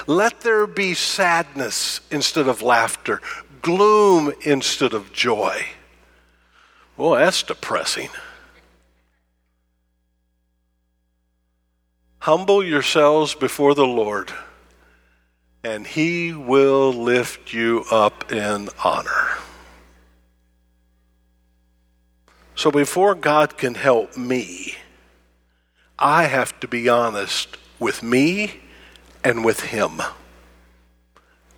Let 0.08 0.40
there 0.40 0.66
be 0.66 0.94
sadness 0.94 2.00
instead 2.10 2.48
of 2.48 2.62
laughter, 2.62 3.22
gloom 3.62 4.34
instead 4.42 4.94
of 4.94 5.12
joy. 5.12 5.66
Well, 6.96 7.12
that's 7.12 7.44
depressing. 7.44 8.10
Humble 12.20 12.64
yourselves 12.64 13.36
before 13.36 13.76
the 13.76 13.86
Lord, 13.86 14.32
and 15.64 15.86
he 15.86 16.32
will 16.32 16.94
lift 16.94 17.54
you 17.54 17.84
up 17.92 18.32
in 18.32 18.70
honor. 18.84 19.28
So 22.56 22.72
before 22.72 23.14
God 23.14 23.58
can 23.58 23.76
help 23.76 24.18
me, 24.18 24.76
I 26.00 26.24
have 26.24 26.60
to 26.62 26.68
be 26.68 26.88
honest 26.88 27.58
with 27.78 28.02
me 28.02 28.62
and 29.24 29.44
with 29.44 29.62
Him. 29.62 30.02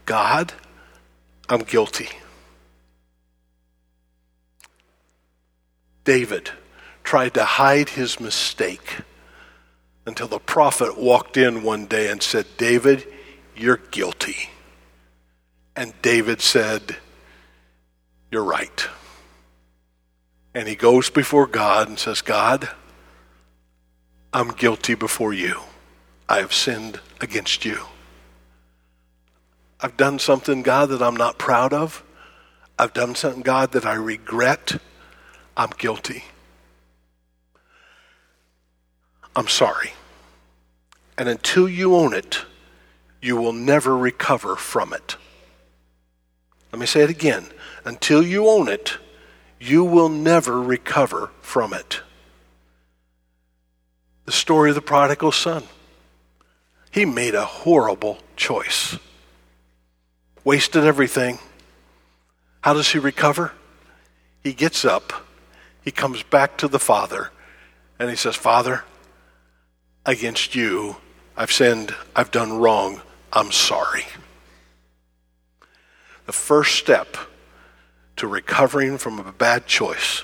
God, 0.05 0.53
I'm 1.47 1.61
guilty. 1.61 2.09
David 6.03 6.49
tried 7.03 7.33
to 7.35 7.43
hide 7.43 7.89
his 7.89 8.19
mistake 8.19 8.97
until 10.05 10.27
the 10.27 10.39
prophet 10.39 10.97
walked 10.97 11.37
in 11.37 11.61
one 11.61 11.85
day 11.85 12.09
and 12.09 12.21
said, 12.21 12.45
David, 12.57 13.05
you're 13.55 13.77
guilty. 13.77 14.49
And 15.75 15.93
David 16.01 16.41
said, 16.41 16.97
You're 18.31 18.43
right. 18.43 18.87
And 20.53 20.67
he 20.67 20.75
goes 20.75 21.09
before 21.09 21.45
God 21.45 21.87
and 21.87 21.99
says, 21.99 22.21
God, 22.21 22.69
I'm 24.33 24.49
guilty 24.49 24.95
before 24.95 25.33
you. 25.33 25.59
I 26.27 26.39
have 26.39 26.53
sinned 26.53 26.99
against 27.21 27.65
you. 27.65 27.79
I've 29.81 29.97
done 29.97 30.19
something, 30.19 30.61
God, 30.61 30.89
that 30.89 31.01
I'm 31.01 31.15
not 31.15 31.37
proud 31.37 31.73
of. 31.73 32.03
I've 32.77 32.93
done 32.93 33.15
something, 33.15 33.41
God, 33.41 33.71
that 33.71 33.85
I 33.85 33.93
regret. 33.93 34.81
I'm 35.55 35.69
guilty. 35.77 36.23
I'm 39.35 39.47
sorry. 39.47 39.93
And 41.17 41.29
until 41.29 41.67
you 41.67 41.95
own 41.95 42.13
it, 42.13 42.45
you 43.21 43.35
will 43.35 43.53
never 43.53 43.97
recover 43.97 44.55
from 44.55 44.93
it. 44.93 45.17
Let 46.71 46.79
me 46.79 46.85
say 46.85 47.01
it 47.01 47.09
again. 47.09 47.47
Until 47.83 48.23
you 48.23 48.47
own 48.47 48.67
it, 48.67 48.97
you 49.59 49.83
will 49.83 50.09
never 50.09 50.61
recover 50.61 51.31
from 51.41 51.73
it. 51.73 52.01
The 54.25 54.31
story 54.31 54.69
of 54.69 54.75
the 54.75 54.81
prodigal 54.81 55.31
son. 55.31 55.63
He 56.91 57.05
made 57.05 57.35
a 57.35 57.45
horrible 57.45 58.19
choice. 58.35 58.97
Wasted 60.43 60.83
everything. 60.83 61.39
How 62.61 62.73
does 62.73 62.89
he 62.89 62.99
recover? 62.99 63.51
He 64.43 64.53
gets 64.53 64.85
up, 64.85 65.11
he 65.81 65.91
comes 65.91 66.23
back 66.23 66.57
to 66.57 66.67
the 66.67 66.79
Father, 66.79 67.29
and 67.99 68.09
he 68.09 68.15
says, 68.15 68.35
Father, 68.35 68.83
against 70.05 70.55
you, 70.55 70.95
I've 71.35 71.51
sinned, 71.51 71.93
I've 72.15 72.31
done 72.31 72.57
wrong, 72.57 73.01
I'm 73.31 73.51
sorry. 73.51 74.05
The 76.25 76.33
first 76.33 76.75
step 76.75 77.17
to 78.17 78.27
recovering 78.27 78.97
from 78.97 79.19
a 79.19 79.31
bad 79.31 79.65
choice 79.65 80.23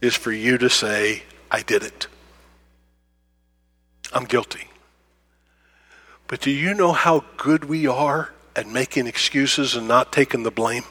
is 0.00 0.14
for 0.14 0.32
you 0.32 0.58
to 0.58 0.68
say, 0.68 1.22
I 1.50 1.62
did 1.62 1.82
it. 1.82 2.06
I'm 4.12 4.24
guilty. 4.24 4.68
But 6.26 6.40
do 6.40 6.50
you 6.50 6.74
know 6.74 6.92
how 6.92 7.24
good 7.36 7.64
we 7.64 7.86
are 7.86 8.32
at 8.56 8.66
making 8.66 9.06
excuses 9.06 9.74
and 9.74 9.86
not 9.86 10.12
taking 10.12 10.42
the 10.42 10.50
blame? 10.50 10.84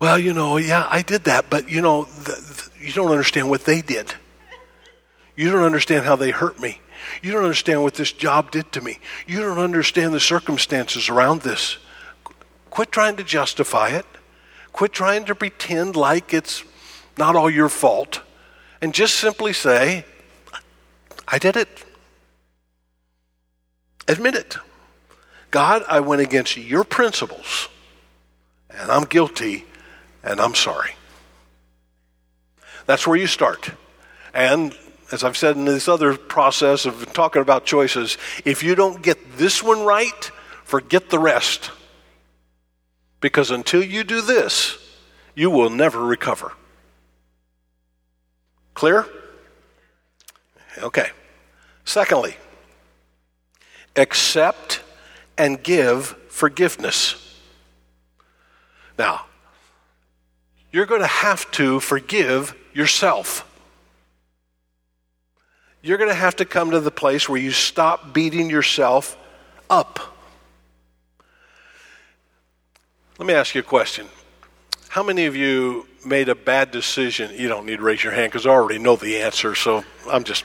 Well, 0.00 0.18
you 0.18 0.32
know, 0.32 0.56
yeah, 0.56 0.86
I 0.88 1.02
did 1.02 1.24
that, 1.24 1.50
but 1.50 1.68
you 1.68 1.82
know, 1.82 2.04
the, 2.04 2.32
the, 2.32 2.70
you 2.80 2.92
don't 2.92 3.10
understand 3.10 3.50
what 3.50 3.64
they 3.64 3.82
did. 3.82 4.14
You 5.36 5.50
don't 5.50 5.64
understand 5.64 6.04
how 6.04 6.16
they 6.16 6.30
hurt 6.30 6.60
me. 6.60 6.80
You 7.22 7.32
don't 7.32 7.44
understand 7.44 7.82
what 7.82 7.94
this 7.94 8.12
job 8.12 8.50
did 8.50 8.70
to 8.72 8.80
me. 8.80 8.98
You 9.26 9.40
don't 9.40 9.58
understand 9.58 10.14
the 10.14 10.20
circumstances 10.20 11.08
around 11.08 11.42
this. 11.42 11.78
Quit 12.70 12.92
trying 12.92 13.16
to 13.16 13.24
justify 13.24 13.88
it. 13.90 14.06
Quit 14.72 14.92
trying 14.92 15.24
to 15.24 15.34
pretend 15.34 15.96
like 15.96 16.32
it's 16.32 16.64
not 17.16 17.34
all 17.34 17.50
your 17.50 17.68
fault. 17.68 18.22
And 18.80 18.94
just 18.94 19.16
simply 19.16 19.52
say, 19.52 20.04
I 21.26 21.38
did 21.38 21.56
it. 21.56 21.84
Admit 24.08 24.34
it. 24.34 24.56
God, 25.50 25.84
I 25.88 26.00
went 26.00 26.22
against 26.22 26.56
your 26.56 26.82
principles, 26.82 27.68
and 28.70 28.90
I'm 28.90 29.04
guilty, 29.04 29.64
and 30.22 30.40
I'm 30.40 30.54
sorry. 30.54 30.92
That's 32.86 33.06
where 33.06 33.16
you 33.16 33.26
start. 33.26 33.70
And 34.32 34.74
as 35.12 35.24
I've 35.24 35.36
said 35.36 35.56
in 35.56 35.64
this 35.66 35.88
other 35.88 36.16
process 36.16 36.86
of 36.86 37.12
talking 37.12 37.42
about 37.42 37.64
choices, 37.64 38.18
if 38.44 38.62
you 38.62 38.74
don't 38.74 39.02
get 39.02 39.36
this 39.36 39.62
one 39.62 39.84
right, 39.84 40.30
forget 40.64 41.10
the 41.10 41.18
rest. 41.18 41.70
Because 43.20 43.50
until 43.50 43.82
you 43.82 44.04
do 44.04 44.20
this, 44.20 44.78
you 45.34 45.50
will 45.50 45.70
never 45.70 46.04
recover. 46.04 46.52
Clear? 48.74 49.06
Okay. 50.78 51.10
Secondly, 51.84 52.36
accept, 53.98 54.82
and 55.36 55.62
give 55.62 56.16
forgiveness. 56.28 57.36
Now, 58.98 59.26
you're 60.72 60.86
going 60.86 61.00
to 61.00 61.06
have 61.06 61.50
to 61.52 61.80
forgive 61.80 62.54
yourself. 62.72 63.44
You're 65.82 65.98
going 65.98 66.10
to 66.10 66.14
have 66.14 66.36
to 66.36 66.44
come 66.44 66.72
to 66.72 66.80
the 66.80 66.90
place 66.90 67.28
where 67.28 67.40
you 67.40 67.52
stop 67.52 68.12
beating 68.12 68.50
yourself 68.50 69.16
up. 69.70 70.00
Let 73.18 73.26
me 73.26 73.34
ask 73.34 73.54
you 73.54 73.60
a 73.60 73.64
question. 73.64 74.06
How 74.88 75.02
many 75.02 75.26
of 75.26 75.36
you 75.36 75.86
made 76.04 76.28
a 76.28 76.34
bad 76.34 76.70
decision? 76.70 77.32
You 77.34 77.48
don't 77.48 77.66
need 77.66 77.76
to 77.76 77.82
raise 77.82 78.02
your 78.02 78.12
hand 78.12 78.32
because 78.32 78.46
I 78.46 78.50
already 78.50 78.78
know 78.78 78.96
the 78.96 79.18
answer, 79.18 79.54
so 79.54 79.84
I'm 80.10 80.24
just 80.24 80.44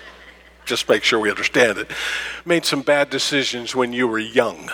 just 0.66 0.88
make 0.88 1.04
sure 1.04 1.20
we 1.20 1.30
understand 1.30 1.78
it. 1.78 1.92
Made 2.46 2.66
some 2.66 2.82
bad 2.82 3.10
decisions 3.10 3.76
when 3.76 3.94
you 3.94 4.08
were 4.08 4.20
young. 4.20 4.70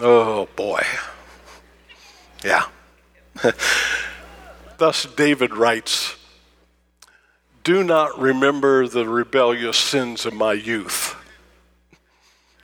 Oh 0.00 0.48
boy. 0.56 0.82
Yeah. 2.44 2.66
Thus, 4.78 5.06
David 5.16 5.54
writes 5.54 6.16
Do 7.62 7.84
not 7.84 8.18
remember 8.18 8.88
the 8.88 9.08
rebellious 9.08 9.78
sins 9.78 10.26
of 10.26 10.34
my 10.34 10.52
youth. 10.54 11.16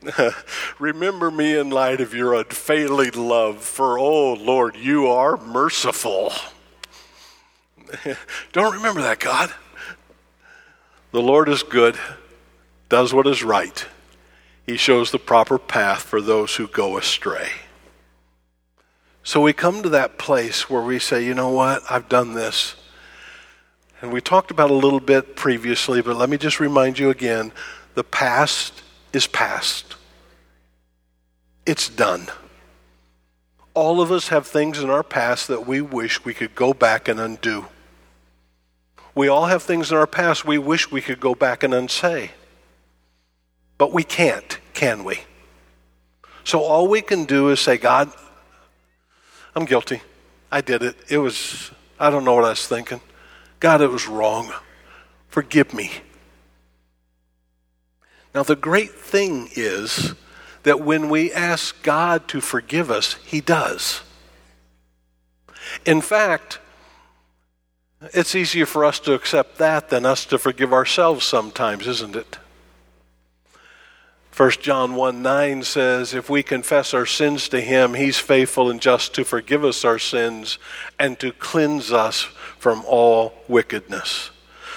remember 0.78 1.30
me 1.30 1.56
in 1.56 1.70
light 1.70 2.00
of 2.00 2.14
your 2.14 2.34
unfailing 2.34 3.14
love, 3.14 3.62
for, 3.62 3.98
oh 3.98 4.34
Lord, 4.34 4.76
you 4.76 5.06
are 5.08 5.36
merciful. 5.36 6.32
Don't 8.52 8.74
remember 8.74 9.02
that, 9.02 9.18
God. 9.18 9.52
The 11.10 11.22
Lord 11.22 11.48
is 11.48 11.62
good, 11.62 11.98
does 12.88 13.14
what 13.14 13.26
is 13.26 13.42
right. 13.42 13.86
He 14.66 14.76
shows 14.76 15.10
the 15.10 15.18
proper 15.18 15.58
path 15.58 16.02
for 16.02 16.20
those 16.20 16.56
who 16.56 16.66
go 16.66 16.98
astray. 16.98 17.48
So 19.22 19.40
we 19.40 19.54
come 19.54 19.82
to 19.82 19.88
that 19.90 20.18
place 20.18 20.68
where 20.68 20.82
we 20.82 20.98
say, 20.98 21.24
you 21.24 21.34
know 21.34 21.50
what, 21.50 21.82
I've 21.90 22.08
done 22.08 22.34
this. 22.34 22.76
And 24.00 24.12
we 24.12 24.20
talked 24.20 24.50
about 24.50 24.70
a 24.70 24.74
little 24.74 25.00
bit 25.00 25.34
previously, 25.34 26.02
but 26.02 26.16
let 26.16 26.28
me 26.28 26.36
just 26.36 26.60
remind 26.60 26.98
you 26.98 27.10
again 27.10 27.52
the 27.94 28.04
past 28.04 28.82
is 29.12 29.26
past, 29.26 29.96
it's 31.66 31.88
done. 31.88 32.28
All 33.74 34.00
of 34.00 34.12
us 34.12 34.28
have 34.28 34.46
things 34.46 34.78
in 34.78 34.90
our 34.90 35.02
past 35.02 35.48
that 35.48 35.66
we 35.66 35.80
wish 35.80 36.24
we 36.24 36.34
could 36.34 36.54
go 36.54 36.74
back 36.74 37.08
and 37.08 37.18
undo. 37.18 37.66
We 39.18 39.26
all 39.26 39.46
have 39.46 39.64
things 39.64 39.90
in 39.90 39.96
our 39.96 40.06
past 40.06 40.44
we 40.44 40.58
wish 40.58 40.92
we 40.92 41.00
could 41.00 41.18
go 41.18 41.34
back 41.34 41.64
and 41.64 41.74
unsay. 41.74 42.30
But 43.76 43.92
we 43.92 44.04
can't, 44.04 44.60
can 44.74 45.02
we? 45.02 45.22
So 46.44 46.60
all 46.60 46.86
we 46.86 47.02
can 47.02 47.24
do 47.24 47.48
is 47.48 47.58
say, 47.58 47.78
God, 47.78 48.12
I'm 49.56 49.64
guilty. 49.64 50.02
I 50.52 50.60
did 50.60 50.84
it. 50.84 50.94
It 51.08 51.18
was, 51.18 51.72
I 51.98 52.10
don't 52.10 52.24
know 52.24 52.36
what 52.36 52.44
I 52.44 52.50
was 52.50 52.68
thinking. 52.68 53.00
God, 53.58 53.80
it 53.80 53.90
was 53.90 54.06
wrong. 54.06 54.52
Forgive 55.26 55.74
me. 55.74 55.90
Now, 58.36 58.44
the 58.44 58.54
great 58.54 58.92
thing 58.92 59.48
is 59.56 60.14
that 60.62 60.80
when 60.80 61.08
we 61.08 61.32
ask 61.32 61.82
God 61.82 62.28
to 62.28 62.40
forgive 62.40 62.88
us, 62.88 63.14
He 63.26 63.40
does. 63.40 64.02
In 65.84 66.02
fact, 66.02 66.60
it's 68.00 68.34
easier 68.34 68.66
for 68.66 68.84
us 68.84 69.00
to 69.00 69.14
accept 69.14 69.58
that 69.58 69.88
than 69.88 70.06
us 70.06 70.24
to 70.26 70.38
forgive 70.38 70.72
ourselves 70.72 71.24
sometimes, 71.24 71.86
isn't 71.86 72.16
it? 72.16 72.38
1 74.36 74.50
John 74.60 74.94
1 74.94 75.20
9 75.20 75.64
says, 75.64 76.14
If 76.14 76.30
we 76.30 76.44
confess 76.44 76.94
our 76.94 77.06
sins 77.06 77.48
to 77.48 77.60
him, 77.60 77.94
he's 77.94 78.18
faithful 78.18 78.70
and 78.70 78.80
just 78.80 79.12
to 79.14 79.24
forgive 79.24 79.64
us 79.64 79.84
our 79.84 79.98
sins 79.98 80.58
and 80.96 81.18
to 81.18 81.32
cleanse 81.32 81.92
us 81.92 82.22
from 82.58 82.84
all 82.86 83.34
wickedness. 83.48 84.30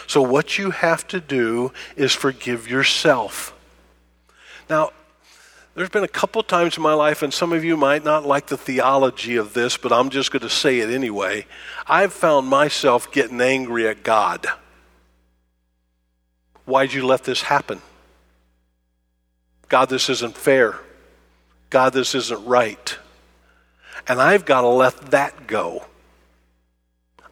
So, 0.07 0.19
what 0.21 0.57
you 0.57 0.71
have 0.71 1.07
to 1.09 1.21
do 1.21 1.71
is 1.95 2.11
forgive 2.11 2.67
yourself. 2.67 3.55
Now, 4.67 4.93
there's 5.75 5.89
been 5.89 6.03
a 6.03 6.07
couple 6.07 6.43
times 6.43 6.75
in 6.75 6.83
my 6.83 6.93
life, 6.93 7.21
and 7.21 7.33
some 7.33 7.53
of 7.53 7.63
you 7.63 7.77
might 7.77 8.03
not 8.03 8.25
like 8.25 8.47
the 8.47 8.57
theology 8.57 9.37
of 9.37 9.53
this, 9.53 9.77
but 9.77 9.93
I'm 9.93 10.09
just 10.09 10.31
going 10.31 10.41
to 10.41 10.49
say 10.49 10.79
it 10.79 10.89
anyway. 10.89 11.45
I've 11.87 12.11
found 12.11 12.47
myself 12.47 13.11
getting 13.11 13.39
angry 13.39 13.87
at 13.87 14.03
God. 14.03 14.47
Why'd 16.65 16.93
you 16.93 17.05
let 17.05 17.23
this 17.23 17.43
happen? 17.43 17.81
God, 19.69 19.89
this 19.89 20.09
isn't 20.09 20.35
fair. 20.35 20.77
God, 21.69 21.93
this 21.93 22.15
isn't 22.15 22.45
right. 22.45 22.97
And 24.07 24.21
I've 24.21 24.45
got 24.45 24.61
to 24.61 24.67
let 24.67 25.11
that 25.11 25.47
go. 25.47 25.85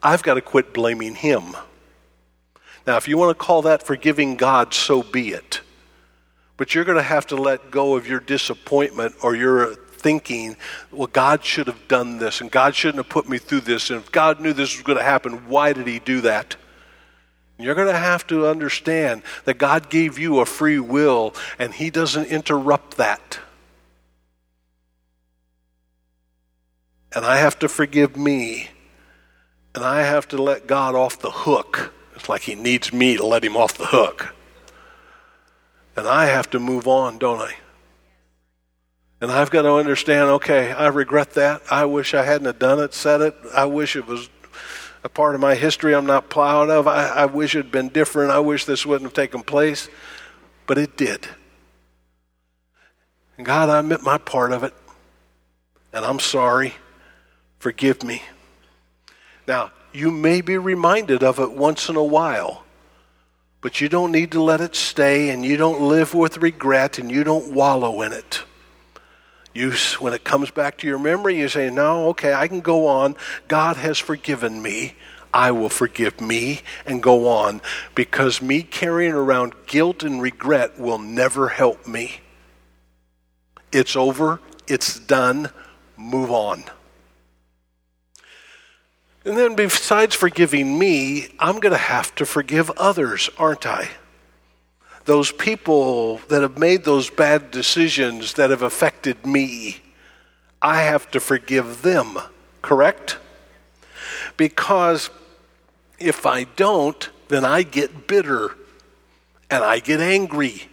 I've 0.02 0.24
got 0.24 0.36
to 0.36 0.42
quit 0.42 0.74
blaming 0.74 1.16
Him. 1.16 1.58
Now, 2.88 2.96
if 2.96 3.10
you 3.10 3.18
want 3.18 3.38
to 3.38 3.46
call 3.46 3.64
that 3.64 3.84
forgiving 3.84 4.38
God, 4.38 4.74
so 4.74 5.04
be 5.04 5.30
it. 5.30 5.60
But 6.60 6.76
you're 6.76 6.84
going 6.84 6.98
to 6.98 7.02
have 7.02 7.26
to 7.28 7.38
let 7.38 7.72
go 7.72 7.96
of 7.96 8.06
your 8.06 8.20
disappointment 8.20 9.16
or 9.24 9.34
your 9.34 9.76
thinking, 9.76 10.58
well, 10.92 11.08
God 11.08 11.46
should 11.46 11.68
have 11.68 11.88
done 11.88 12.18
this, 12.18 12.42
and 12.42 12.52
God 12.52 12.76
shouldn't 12.76 12.98
have 12.98 13.08
put 13.08 13.30
me 13.30 13.38
through 13.38 13.62
this. 13.62 13.90
And 13.90 14.02
if 14.02 14.12
God 14.12 14.42
knew 14.42 14.52
this 14.52 14.76
was 14.76 14.84
going 14.84 14.98
to 14.98 15.04
happen, 15.04 15.48
why 15.48 15.72
did 15.72 15.88
He 15.88 16.00
do 16.00 16.20
that? 16.20 16.58
You're 17.58 17.76
going 17.76 17.88
to 17.88 17.98
have 17.98 18.28
to 18.28 18.46
understand 18.46 19.24
that 19.46 19.58
God 19.58 19.90
gave 19.90 20.20
you 20.20 20.42
a 20.42 20.46
free 20.46 20.80
will 20.80 21.34
and 21.58 21.74
He 21.74 21.90
doesn't 21.90 22.26
interrupt 22.26 22.98
that. 22.98 23.40
And 27.16 27.24
I 27.24 27.38
have 27.38 27.58
to 27.60 27.70
forgive 27.70 28.18
me. 28.18 28.68
And 29.74 29.86
I 29.86 30.02
have 30.02 30.28
to 30.30 30.42
let 30.42 30.68
God 30.68 30.94
off 30.94 31.20
the 31.20 31.32
hook. 31.32 31.94
It's 32.16 32.28
like 32.28 32.42
He 32.42 32.56
needs 32.56 32.92
me 32.92 33.16
to 33.16 33.26
let 33.26 33.46
Him 33.46 33.56
off 33.56 33.78
the 33.78 33.86
hook. 33.86 34.36
And 35.96 36.08
I 36.08 36.26
have 36.26 36.50
to 36.52 36.60
move 36.60 36.88
on, 36.88 37.18
don't 37.18 37.42
I? 37.42 37.56
And 39.22 39.32
I've 39.32 39.52
got 39.52 39.64
to 39.64 39.74
understand 39.74 40.30
okay, 40.30 40.72
I 40.72 40.88
regret 40.88 41.32
that. 41.32 41.62
I 41.70 41.86
wish 41.86 42.14
I 42.14 42.24
hadn't 42.24 42.58
done 42.60 42.80
it, 42.80 42.94
said 42.94 43.22
it. 43.22 43.36
I 43.54 43.66
wish 43.66 43.96
it 43.96 44.08
was 44.08 44.30
a 45.04 45.10
part 45.10 45.36
of 45.36 45.42
my 45.42 45.56
history 45.56 45.94
I'm 45.94 46.06
not 46.06 46.30
proud 46.30 46.70
of. 46.70 46.88
I, 46.88 47.08
I 47.08 47.26
wish 47.26 47.56
it 47.56 47.66
had 47.66 47.72
been 47.72 47.90
different. 47.90 48.32
I 48.32 48.40
wish 48.40 48.66
this 48.66 48.86
wouldn't 48.86 49.08
have 49.08 49.14
taken 49.14 49.42
place. 49.42 49.90
But 50.68 50.78
it 50.78 50.96
did. 50.98 51.28
And 53.38 53.46
God, 53.46 53.70
I 53.70 53.80
admit 53.80 54.04
my 54.04 54.18
part 54.18 54.52
of 54.52 54.64
it. 54.64 54.74
And 55.92 56.06
I'm 56.06 56.20
sorry. 56.20 56.76
Forgive 57.60 58.04
me. 58.04 58.22
Now, 59.48 59.72
you 59.92 60.12
may 60.12 60.42
be 60.42 60.58
reminded 60.58 61.24
of 61.24 61.40
it 61.40 61.52
once 61.52 61.90
in 61.90 61.96
a 61.96 62.04
while, 62.04 62.64
but 63.62 63.82
you 63.82 63.90
don't 63.90 64.12
need 64.12 64.32
to 64.32 64.42
let 64.42 64.62
it 64.62 64.76
stay 64.76 65.30
and 65.30 65.44
you 65.44 65.58
don't 65.58 65.82
live 65.82 66.14
with 66.14 66.38
regret 66.38 66.98
and 66.98 67.12
you 67.12 67.24
don't 67.24 67.54
wallow 67.54 68.02
in 68.02 68.14
it. 68.14 68.44
You, 69.54 69.74
when 70.00 70.14
it 70.14 70.24
comes 70.24 70.52
back 70.52 70.78
to 70.78 70.88
your 70.88 71.00
memory, 71.00 71.38
you 71.38 71.50
say, 71.50 71.70
No, 71.70 72.10
okay, 72.10 72.34
I 72.34 72.48
can 72.48 72.62
go 72.62 72.88
on. 72.88 73.16
God 73.48 73.76
has 73.78 73.98
forgiven 73.98 74.62
me. 74.62 74.96
I 75.34 75.52
will 75.52 75.70
forgive 75.70 76.22
me 76.22 76.62
and 76.86 77.04
go 77.04 77.28
on 77.28 77.62
because 77.94 78.42
me 78.42 78.64
carrying 78.64 79.14
around 79.14 79.54
guilt 79.68 80.02
and 80.04 80.22
regret 80.22 80.80
will 80.80 80.98
never 80.98 81.50
help 81.50 81.86
me. 81.86 82.22
It's 83.72 83.96
over, 83.96 84.40
it's 84.68 85.00
done, 85.00 85.52
move 85.98 86.32
on. 86.32 86.64
And 89.30 89.38
then, 89.38 89.56
besides 89.56 90.16
forgiving 90.16 90.80
me, 90.80 91.28
I'm 91.38 91.60
going 91.60 91.72
to 91.72 91.78
have 91.78 92.16
to 92.16 92.26
forgive 92.26 92.72
others, 92.72 93.30
aren't 93.38 93.68
I? 93.68 93.90
those 95.10 95.32
people 95.32 96.18
that 96.28 96.44
have 96.44 96.60
made 96.60 96.84
those 96.84 97.10
bad 97.10 97.50
decisions 97.50 98.34
that 98.34 98.52
have 98.52 98.62
affected 98.62 99.26
me, 99.26 99.78
I 100.62 100.84
have 100.84 101.10
to 101.10 101.20
forgive 101.20 101.82
them, 101.82 102.20
correct? 102.62 103.18
Because 104.38 105.10
if 105.98 106.28
I 106.28 106.44
don't, 106.44 107.10
then 107.28 107.44
I 107.44 107.64
get 107.64 108.06
bitter 108.08 108.56
and 109.50 109.64
I 109.64 109.80
get 109.80 110.00
angry. 110.00 110.70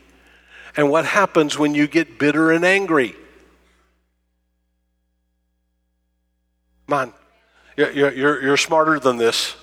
And 0.76 0.90
what 0.90 1.06
happens 1.06 1.58
when 1.58 1.74
you 1.74 1.86
get 1.86 2.18
bitter 2.18 2.52
and 2.52 2.62
angry? 2.62 3.16
On, 6.90 7.10
you're, 7.76 8.42
you're, 8.42 8.56
smarter 8.56 8.98
than 8.98 9.16
this. 9.16 9.54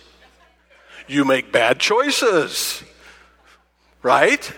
You 1.08 1.26
make 1.26 1.52
bad 1.52 1.80
choices, 1.80 2.84
right? 4.02 4.54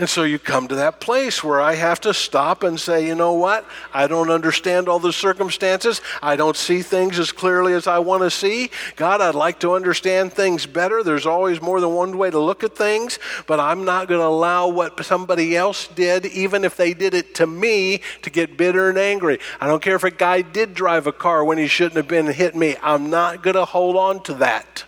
And 0.00 0.08
so 0.08 0.22
you 0.22 0.38
come 0.38 0.66
to 0.68 0.76
that 0.76 0.98
place 0.98 1.44
where 1.44 1.60
I 1.60 1.74
have 1.74 2.00
to 2.00 2.14
stop 2.14 2.62
and 2.62 2.80
say, 2.80 3.06
you 3.06 3.14
know 3.14 3.34
what? 3.34 3.66
I 3.92 4.06
don't 4.06 4.30
understand 4.30 4.88
all 4.88 4.98
the 4.98 5.12
circumstances. 5.12 6.00
I 6.22 6.36
don't 6.36 6.56
see 6.56 6.80
things 6.80 7.18
as 7.18 7.32
clearly 7.32 7.74
as 7.74 7.86
I 7.86 7.98
want 7.98 8.22
to 8.22 8.30
see. 8.30 8.70
God, 8.96 9.20
I'd 9.20 9.34
like 9.34 9.60
to 9.60 9.74
understand 9.74 10.32
things 10.32 10.64
better. 10.64 11.02
There's 11.02 11.26
always 11.26 11.60
more 11.60 11.82
than 11.82 11.92
one 11.92 12.16
way 12.16 12.30
to 12.30 12.38
look 12.38 12.64
at 12.64 12.74
things, 12.74 13.18
but 13.46 13.60
I'm 13.60 13.84
not 13.84 14.08
going 14.08 14.22
to 14.22 14.26
allow 14.26 14.68
what 14.68 15.04
somebody 15.04 15.54
else 15.54 15.86
did, 15.88 16.24
even 16.24 16.64
if 16.64 16.78
they 16.78 16.94
did 16.94 17.12
it 17.12 17.34
to 17.34 17.46
me, 17.46 18.00
to 18.22 18.30
get 18.30 18.56
bitter 18.56 18.88
and 18.88 18.96
angry. 18.96 19.38
I 19.60 19.66
don't 19.66 19.82
care 19.82 19.96
if 19.96 20.04
a 20.04 20.10
guy 20.10 20.40
did 20.40 20.72
drive 20.72 21.08
a 21.08 21.12
car 21.12 21.44
when 21.44 21.58
he 21.58 21.66
shouldn't 21.66 21.96
have 21.96 22.08
been 22.08 22.24
and 22.24 22.34
hit 22.34 22.56
me. 22.56 22.74
I'm 22.82 23.10
not 23.10 23.42
going 23.42 23.56
to 23.56 23.66
hold 23.66 23.96
on 23.96 24.22
to 24.22 24.34
that. 24.36 24.84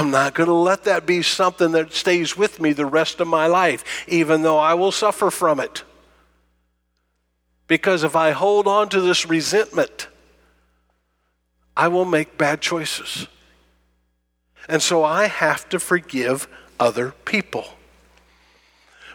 I'm 0.00 0.10
not 0.10 0.32
going 0.32 0.46
to 0.46 0.54
let 0.54 0.84
that 0.84 1.04
be 1.04 1.20
something 1.20 1.72
that 1.72 1.92
stays 1.92 2.34
with 2.34 2.58
me 2.58 2.72
the 2.72 2.86
rest 2.86 3.20
of 3.20 3.28
my 3.28 3.46
life, 3.46 3.84
even 4.08 4.40
though 4.40 4.56
I 4.56 4.72
will 4.72 4.92
suffer 4.92 5.30
from 5.30 5.60
it. 5.60 5.84
Because 7.66 8.02
if 8.02 8.16
I 8.16 8.30
hold 8.30 8.66
on 8.66 8.88
to 8.88 9.02
this 9.02 9.26
resentment, 9.26 10.08
I 11.76 11.88
will 11.88 12.06
make 12.06 12.38
bad 12.38 12.62
choices. 12.62 13.28
And 14.70 14.80
so 14.80 15.04
I 15.04 15.26
have 15.26 15.68
to 15.68 15.78
forgive 15.78 16.48
other 16.78 17.12
people. 17.26 17.66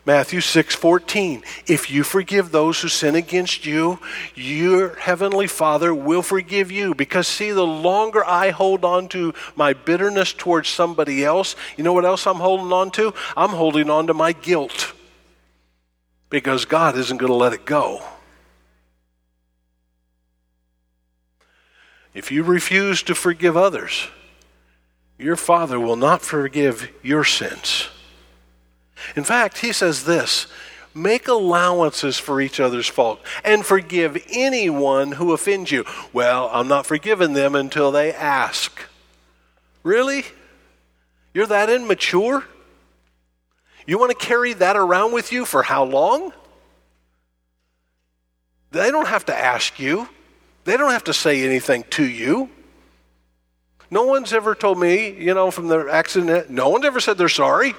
Matthew 0.06 0.40
6:14 0.40 1.44
If 1.66 1.90
you 1.90 2.04
forgive 2.04 2.52
those 2.52 2.80
who 2.80 2.88
sin 2.88 3.16
against 3.16 3.66
you, 3.66 4.00
your 4.36 4.96
heavenly 4.96 5.48
Father 5.48 5.94
will 5.96 6.22
forgive 6.22 6.72
you 6.72 6.94
because 6.94 7.28
see 7.28 7.52
the 7.52 7.66
longer 7.66 8.24
I 8.24 8.52
hold 8.52 8.86
on 8.86 9.08
to 9.10 9.34
my 9.56 9.74
bitterness 9.74 10.32
towards 10.32 10.70
somebody 10.70 11.26
else, 11.26 11.56
you 11.76 11.84
know 11.84 11.94
what 11.94 12.06
else 12.06 12.28
I'm 12.28 12.36
holding 12.36 12.72
on 12.72 12.92
to? 12.92 13.14
I'm 13.36 13.50
holding 13.50 13.90
on 13.90 14.06
to 14.08 14.14
my 14.14 14.32
guilt. 14.32 14.94
Because 16.30 16.66
God 16.66 16.98
isn't 16.98 17.18
going 17.18 17.32
to 17.32 17.36
let 17.36 17.54
it 17.54 17.66
go. 17.66 18.04
If 22.14 22.32
you 22.32 22.44
refuse 22.44 23.04
to 23.04 23.16
forgive 23.16 23.58
others, 23.58 24.08
your 25.18 25.36
Father 25.36 25.80
will 25.80 25.96
not 25.96 26.22
forgive 26.22 26.90
your 27.02 27.24
sins. 27.24 27.90
In 29.16 29.24
fact, 29.24 29.60
he 29.60 29.72
says 29.72 30.06
this 30.06 30.48
make 30.94 31.28
allowances 31.28 32.18
for 32.18 32.40
each 32.40 32.60
other's 32.60 32.88
fault 32.88 33.20
and 33.44 33.66
forgive 33.66 34.18
anyone 34.32 35.12
who 35.12 35.34
offends 35.34 35.72
you. 35.72 35.84
Well, 36.14 36.50
I'm 36.54 36.70
not 36.70 36.86
forgiving 36.86 37.34
them 37.34 37.54
until 37.54 37.92
they 37.92 38.14
ask. 38.14 38.80
Really? 39.84 40.24
You're 41.34 41.48
that 41.48 41.70
immature? 41.70 42.46
You 43.86 44.00
want 44.00 44.18
to 44.18 44.26
carry 44.26 44.54
that 44.54 44.78
around 44.78 45.12
with 45.14 45.32
you 45.32 45.46
for 45.46 45.62
how 45.62 45.84
long? 45.84 46.32
They 48.72 48.90
don't 48.90 49.08
have 49.08 49.26
to 49.26 49.36
ask 49.36 49.80
you. 49.80 50.10
They 50.64 50.78
don't 50.78 50.92
have 50.92 51.04
to 51.06 51.14
say 51.14 51.44
anything 51.44 51.84
to 51.92 52.04
you. 52.04 52.50
No 53.92 54.04
one's 54.04 54.34
ever 54.34 54.56
told 54.56 54.80
me, 54.80 55.12
you 55.12 55.34
know, 55.34 55.52
from 55.52 55.68
the 55.68 55.88
accident, 55.92 56.50
no 56.50 56.70
one's 56.70 56.86
ever 56.86 57.00
said 57.00 57.18
they're 57.18 57.30
sorry. 57.30 57.76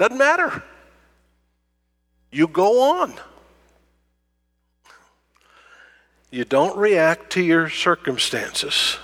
Doesn't 0.00 0.16
matter. 0.16 0.62
You 2.32 2.48
go 2.48 2.80
on. 2.80 3.12
You 6.30 6.46
don't 6.46 6.74
react 6.74 7.28
to 7.32 7.42
your 7.42 7.68
circumstances. 7.68 8.96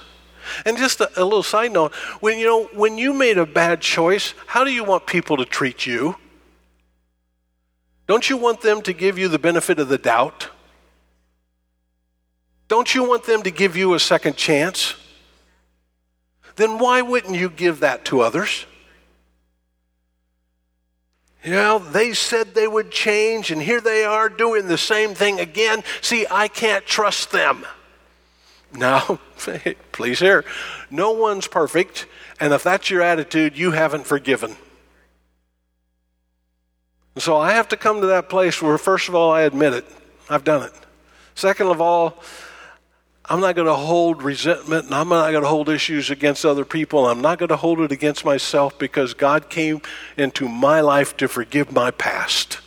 And 0.65 0.79
just 0.79 1.03
a, 1.03 1.11
a, 1.21 1.23
little 1.23 1.43
side 1.43 1.73
note, 1.73 1.95
when 2.21 2.39
you 2.39 2.47
know 2.47 2.65
when 2.73 2.97
you 2.97 3.13
made 3.13 3.37
a 3.37 3.45
bad 3.45 3.83
choice, 3.83 4.33
how 4.47 4.65
do 4.65 4.73
you 4.73 4.85
want 4.85 5.07
people 5.07 5.37
to 5.37 5.45
treat 5.45 5.85
you? 5.85 6.17
Don't 8.07 8.31
you 8.31 8.39
want 8.39 8.63
them 8.63 8.81
to 8.81 8.95
give 8.95 9.19
you 9.19 9.29
the 9.29 9.39
benefit 9.39 9.79
of 9.79 9.89
the 9.89 9.99
doubt? 9.99 10.49
Don't 12.69 12.95
you 12.95 13.07
want 13.07 13.25
them 13.25 13.43
to 13.43 13.51
give 13.51 13.77
you 13.77 13.93
a 13.93 14.01
second 14.01 14.37
chance? 14.37 14.95
Then 16.55 16.79
why 16.79 17.03
wouldn't 17.03 17.35
you 17.35 17.51
give 17.51 17.81
that 17.81 18.07
to 18.07 18.23
others? 18.23 18.65
You 21.47 21.53
know, 21.53 21.79
they 21.79 22.13
said 22.13 22.55
they 22.55 22.67
would 22.67 22.91
change, 22.91 23.53
and 23.53 23.63
here 23.63 23.81
they 23.81 24.05
are 24.05 24.29
doing 24.29 24.67
the 24.67 24.77
same 24.77 25.15
thing 25.15 25.39
again. 25.39 25.85
See, 26.01 26.27
I 26.29 26.49
can't 26.49 26.85
trust 26.85 27.31
them. 27.31 27.65
No, 28.73 29.21
please 29.93 30.19
hear. 30.19 30.45
No 30.91 31.13
one's 31.13 31.47
perfect, 31.47 32.07
and 32.41 32.53
if 32.53 32.65
that's 32.65 32.91
your 32.91 33.01
attitude, 33.01 33.57
you 33.57 33.71
haven't 33.71 34.09
forgiven. 34.09 34.57
So 37.17 37.37
I 37.37 37.53
have 37.53 37.69
to 37.69 37.77
come 37.77 38.01
to 38.01 38.09
that 38.09 38.29
place 38.29 38.61
where, 38.61 38.77
first 38.77 39.09
of 39.09 39.15
all, 39.15 39.31
I 39.31 39.43
admit 39.43 39.73
it. 39.73 39.87
I've 40.29 40.43
done 40.43 40.65
it. 40.65 40.73
Second 41.37 41.69
of 41.69 41.81
all, 41.81 42.25
I'm 43.29 43.41
not 43.41 43.57
going 43.57 43.67
to 43.67 43.75
hold 43.75 44.23
resentment 44.23 44.87
and 44.87 44.95
I'm 44.95 45.09
not 45.09 45.31
going 45.33 45.43
to 45.43 45.49
hold 45.49 45.69
issues 45.69 46.11
against 46.11 46.45
other 46.45 46.65
people. 46.65 47.09
I'm 47.09 47.21
not 47.21 47.39
going 47.39 47.49
to 47.49 47.57
hold 47.57 47.81
it 47.81 47.91
against 47.91 48.25
myself 48.25 48.79
because 48.79 49.15
God 49.15 49.51
came 49.51 49.83
into 50.17 50.49
my 50.49 50.81
life 50.81 51.17
to 51.17 51.27
forgive 51.27 51.73
my 51.73 51.91
past. 51.91 52.61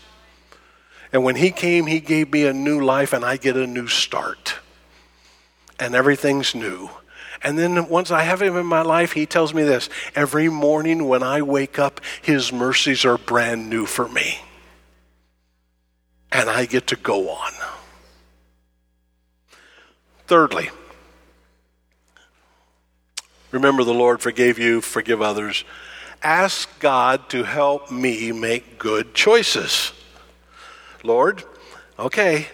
And 1.13 1.23
when 1.23 1.37
He 1.37 1.51
came, 1.51 1.85
He 1.85 2.01
gave 2.01 2.31
me 2.31 2.45
a 2.45 2.53
new 2.53 2.81
life 2.81 3.13
and 3.13 3.23
I 3.23 3.37
get 3.37 3.55
a 3.55 3.65
new 3.65 3.87
start. 3.87 4.55
And 5.79 5.95
everything's 5.95 6.53
new. 6.53 6.89
And 7.41 7.57
then 7.57 7.87
once 7.87 8.11
I 8.11 8.23
have 8.23 8.41
Him 8.41 8.57
in 8.57 8.65
my 8.65 8.81
life, 8.81 9.13
He 9.13 9.25
tells 9.25 9.53
me 9.53 9.63
this 9.63 9.89
every 10.13 10.49
morning 10.49 11.07
when 11.07 11.23
I 11.23 11.41
wake 11.41 11.79
up, 11.79 12.01
His 12.21 12.51
mercies 12.51 13.05
are 13.05 13.17
brand 13.17 13.69
new 13.69 13.85
for 13.85 14.09
me. 14.09 14.39
And 16.33 16.49
I 16.49 16.65
get 16.65 16.87
to 16.87 16.97
go 16.97 17.29
on. 17.29 17.78
Thirdly, 20.29 20.69
remember 23.49 23.83
the 23.83 23.95
Lord 23.95 24.21
forgave 24.21 24.59
you, 24.59 24.79
forgive 24.79 25.23
others. 25.23 25.63
Ask 26.21 26.79
God 26.79 27.29
to 27.29 27.41
help 27.41 27.89
me 27.89 28.31
make 28.31 28.77
good 28.77 29.15
choices. 29.15 29.91
Lord, 31.03 31.43
okay, 31.97 32.47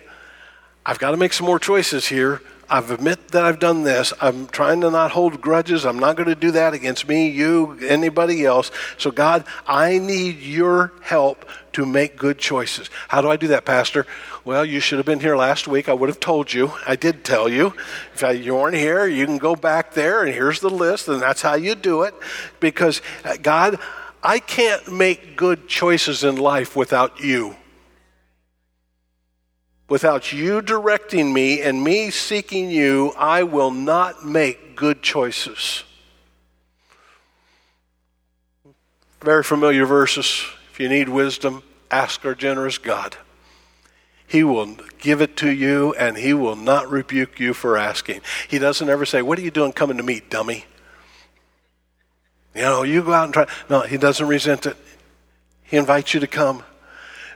I've 0.86 1.00
got 1.00 1.12
to 1.12 1.18
make 1.18 1.34
some 1.34 1.46
more 1.46 1.60
choices 1.60 2.08
here. 2.08 2.42
I've 2.70 2.90
admit 2.90 3.30
that 3.30 3.46
I've 3.46 3.60
done 3.60 3.84
this. 3.84 4.12
I'm 4.20 4.48
trying 4.48 4.82
to 4.82 4.90
not 4.90 5.12
hold 5.12 5.40
grudges. 5.40 5.86
I'm 5.86 6.00
not 6.00 6.16
going 6.16 6.30
to 6.30 6.36
do 6.36 6.52
that 6.52 6.74
against 6.74 7.08
me, 7.08 7.30
you, 7.30 7.78
anybody 7.88 8.44
else. 8.44 8.72
So, 8.98 9.12
God, 9.12 9.46
I 9.68 10.00
need 10.00 10.40
your 10.40 10.92
help 11.02 11.46
to 11.74 11.86
make 11.86 12.18
good 12.18 12.40
choices. 12.40 12.90
How 13.08 13.22
do 13.22 13.30
I 13.30 13.36
do 13.36 13.48
that, 13.50 13.66
Pastor? 13.66 14.08
Well, 14.44 14.66
you 14.66 14.80
should 14.80 14.98
have 14.98 15.06
been 15.06 15.20
here 15.20 15.38
last 15.38 15.68
week. 15.68 15.88
I 15.88 15.94
would 15.94 16.10
have 16.10 16.20
told 16.20 16.54
you. 16.54 16.72
I 16.88 16.96
did 16.96 17.24
tell 17.24 17.48
you. 17.48 17.74
If 18.14 18.24
you 18.44 18.56
weren't 18.56 18.76
here, 18.76 19.06
you 19.06 19.26
can 19.26 19.38
go 19.38 19.56
back 19.56 19.94
there, 19.94 20.24
and 20.24 20.34
here's 20.34 20.60
the 20.60 20.70
list, 20.70 21.08
and 21.08 21.22
that's 21.22 21.44
how 21.44 21.56
you 21.56 21.76
do 21.76 22.02
it. 22.02 22.16
Because, 22.60 23.02
uh, 23.24 23.38
God, 23.42 23.80
I 24.24 24.40
can't 24.40 24.92
make 24.92 25.36
good 25.36 25.68
choices 25.68 26.24
in 26.24 26.38
life 26.38 26.76
without 26.76 27.20
you 27.20 27.56
without 29.88 30.34
you 30.34 30.62
directing 30.62 31.34
me 31.34 31.62
and 31.62 31.84
me 31.84 32.10
seeking 32.10 32.70
you, 32.70 33.14
I 33.18 33.44
will 33.44 33.72
not 33.72 34.26
make 34.26 34.76
good 34.76 35.02
choices. 35.02 35.84
Very 39.22 39.44
familiar 39.44 39.86
verses. 39.86 40.46
If 40.72 40.80
you 40.80 40.90
need 40.90 41.10
wisdom, 41.10 41.64
ask 41.90 42.26
our 42.26 42.36
generous 42.36 42.78
God. 42.78 43.18
He 44.28 44.44
will 44.44 44.76
give 45.00 45.22
it 45.22 45.38
to 45.38 45.50
you 45.50 45.94
and 45.94 46.18
he 46.18 46.34
will 46.34 46.56
not 46.56 46.90
rebuke 46.90 47.40
you 47.40 47.54
for 47.54 47.78
asking. 47.78 48.22
He 48.48 48.60
doesn't 48.60 48.90
ever 48.90 49.06
say, 49.06 49.22
What 49.22 49.38
are 49.40 49.44
you 49.44 49.52
doing 49.52 49.72
coming 49.72 49.98
to 49.98 50.04
me, 50.04 50.22
dummy? 50.30 50.66
You 52.56 52.62
know, 52.62 52.84
you 52.84 53.04
go 53.04 53.14
out 53.14 53.26
and 53.26 53.34
try. 53.34 53.48
No, 53.70 53.82
he 53.82 53.98
doesn't 53.98 54.28
resent 54.28 54.66
it. 54.66 54.78
He 55.64 55.78
invites 55.78 56.14
you 56.14 56.20
to 56.22 56.28
come. 56.28 56.64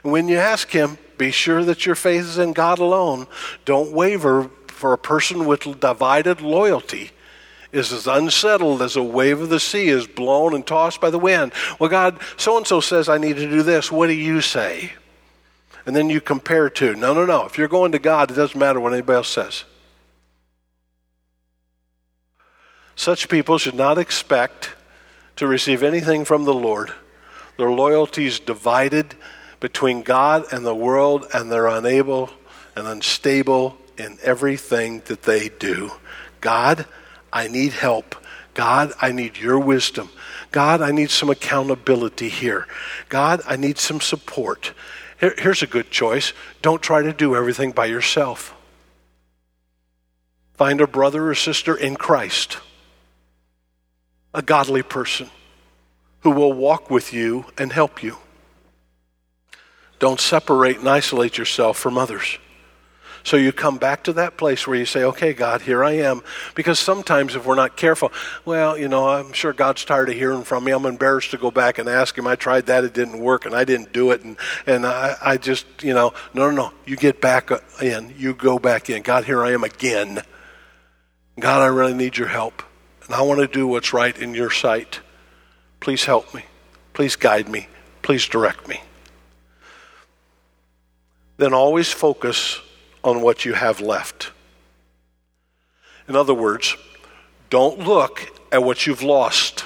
When 0.02 0.28
you 0.28 0.36
ask 0.36 0.70
him, 0.70 0.98
be 1.18 1.30
sure 1.30 1.64
that 1.64 1.84
your 1.84 1.94
faith 1.94 2.22
is 2.22 2.38
in 2.38 2.52
God 2.52 2.78
alone. 2.78 3.26
Don't 3.64 3.92
waver, 3.92 4.50
for 4.68 4.92
a 4.92 4.98
person 4.98 5.44
with 5.44 5.80
divided 5.80 6.40
loyalty 6.40 7.10
is 7.72 7.92
as 7.92 8.06
unsettled 8.06 8.82
as 8.82 8.96
a 8.96 9.02
wave 9.02 9.40
of 9.40 9.48
the 9.48 9.60
sea 9.60 9.88
is 9.88 10.06
blown 10.06 10.54
and 10.54 10.66
tossed 10.66 11.00
by 11.00 11.10
the 11.10 11.18
wind. 11.18 11.52
Well, 11.78 11.90
God, 11.90 12.18
so 12.36 12.56
and 12.56 12.66
so 12.66 12.80
says 12.80 13.08
I 13.08 13.18
need 13.18 13.36
to 13.36 13.48
do 13.48 13.62
this. 13.62 13.92
What 13.92 14.08
do 14.08 14.12
you 14.12 14.40
say? 14.40 14.92
And 15.86 15.94
then 15.94 16.10
you 16.10 16.20
compare 16.20 16.68
to. 16.70 16.94
No, 16.94 17.14
no, 17.14 17.24
no. 17.24 17.46
If 17.46 17.58
you're 17.58 17.68
going 17.68 17.92
to 17.92 17.98
God, 17.98 18.30
it 18.30 18.34
doesn't 18.34 18.58
matter 18.58 18.80
what 18.80 18.92
anybody 18.92 19.16
else 19.16 19.28
says. 19.28 19.64
Such 22.96 23.28
people 23.28 23.56
should 23.56 23.74
not 23.74 23.98
expect 23.98 24.74
to 25.36 25.46
receive 25.46 25.82
anything 25.82 26.24
from 26.24 26.44
the 26.44 26.54
Lord. 26.54 26.92
Their 27.56 27.70
loyalty 27.70 28.26
is 28.26 28.40
divided 28.40 29.14
between 29.60 30.02
God 30.02 30.44
and 30.52 30.64
the 30.64 30.74
world, 30.74 31.26
and 31.32 31.52
they're 31.52 31.66
unable 31.66 32.30
and 32.74 32.86
unstable 32.86 33.76
in 33.96 34.18
everything 34.22 35.02
that 35.06 35.22
they 35.22 35.48
do. 35.48 35.92
God, 36.40 36.86
I 37.32 37.46
need 37.46 37.72
help 37.72 38.16
God, 38.54 38.92
I 39.00 39.12
need 39.12 39.38
your 39.38 39.58
wisdom. 39.58 40.10
God, 40.50 40.82
I 40.82 40.90
need 40.90 41.10
some 41.10 41.30
accountability 41.30 42.28
here. 42.28 42.66
God, 43.08 43.40
I 43.46 43.56
need 43.56 43.78
some 43.78 44.00
support. 44.00 44.72
Here, 45.18 45.34
here's 45.38 45.62
a 45.62 45.66
good 45.66 45.90
choice 45.90 46.32
don't 46.60 46.82
try 46.82 47.02
to 47.02 47.12
do 47.12 47.36
everything 47.36 47.72
by 47.72 47.86
yourself. 47.86 48.54
Find 50.54 50.80
a 50.80 50.86
brother 50.86 51.30
or 51.30 51.34
sister 51.34 51.74
in 51.74 51.96
Christ, 51.96 52.58
a 54.34 54.42
godly 54.42 54.82
person 54.82 55.30
who 56.20 56.32
will 56.32 56.52
walk 56.52 56.90
with 56.90 57.12
you 57.14 57.46
and 57.56 57.72
help 57.72 58.02
you. 58.02 58.18
Don't 60.00 60.18
separate 60.18 60.78
and 60.78 60.88
isolate 60.88 61.38
yourself 61.38 61.78
from 61.78 61.96
others. 61.96 62.38
So 63.22 63.36
you 63.36 63.52
come 63.52 63.76
back 63.76 64.04
to 64.04 64.14
that 64.14 64.38
place 64.38 64.66
where 64.66 64.78
you 64.78 64.86
say, 64.86 65.04
okay, 65.04 65.34
God, 65.34 65.60
here 65.60 65.84
I 65.84 65.92
am. 65.92 66.22
Because 66.54 66.78
sometimes 66.78 67.36
if 67.36 67.44
we're 67.44 67.54
not 67.54 67.76
careful, 67.76 68.12
well, 68.46 68.78
you 68.78 68.88
know, 68.88 69.08
I'm 69.08 69.34
sure 69.34 69.52
God's 69.52 69.84
tired 69.84 70.08
of 70.08 70.14
hearing 70.14 70.42
from 70.42 70.64
me. 70.64 70.72
I'm 70.72 70.86
embarrassed 70.86 71.32
to 71.32 71.36
go 71.36 71.50
back 71.50 71.78
and 71.78 71.86
ask 71.86 72.16
him. 72.16 72.26
I 72.26 72.36
tried 72.36 72.66
that, 72.66 72.82
it 72.82 72.94
didn't 72.94 73.20
work, 73.20 73.44
and 73.44 73.54
I 73.54 73.64
didn't 73.64 73.92
do 73.92 74.10
it. 74.10 74.22
And, 74.24 74.36
and 74.66 74.86
I, 74.86 75.16
I 75.22 75.36
just, 75.36 75.66
you 75.82 75.92
know, 75.92 76.14
no, 76.32 76.50
no, 76.50 76.56
no. 76.56 76.72
You 76.86 76.96
get 76.96 77.20
back 77.20 77.50
in. 77.82 78.14
You 78.16 78.32
go 78.32 78.58
back 78.58 78.88
in. 78.88 79.02
God, 79.02 79.24
here 79.24 79.44
I 79.44 79.52
am 79.52 79.64
again. 79.64 80.22
God, 81.38 81.60
I 81.60 81.66
really 81.66 81.94
need 81.94 82.16
your 82.16 82.28
help. 82.28 82.62
And 83.04 83.14
I 83.14 83.20
want 83.22 83.40
to 83.40 83.46
do 83.46 83.66
what's 83.66 83.92
right 83.92 84.16
in 84.16 84.32
your 84.32 84.50
sight. 84.50 85.00
Please 85.80 86.04
help 86.04 86.34
me. 86.34 86.44
Please 86.94 87.16
guide 87.16 87.50
me. 87.50 87.68
Please 88.00 88.26
direct 88.26 88.66
me. 88.66 88.80
Then 91.40 91.54
always 91.54 91.90
focus 91.90 92.60
on 93.02 93.22
what 93.22 93.46
you 93.46 93.54
have 93.54 93.80
left. 93.80 94.30
In 96.06 96.14
other 96.14 96.34
words, 96.34 96.76
don't 97.48 97.78
look 97.78 98.30
at 98.52 98.62
what 98.62 98.86
you've 98.86 99.02
lost. 99.02 99.64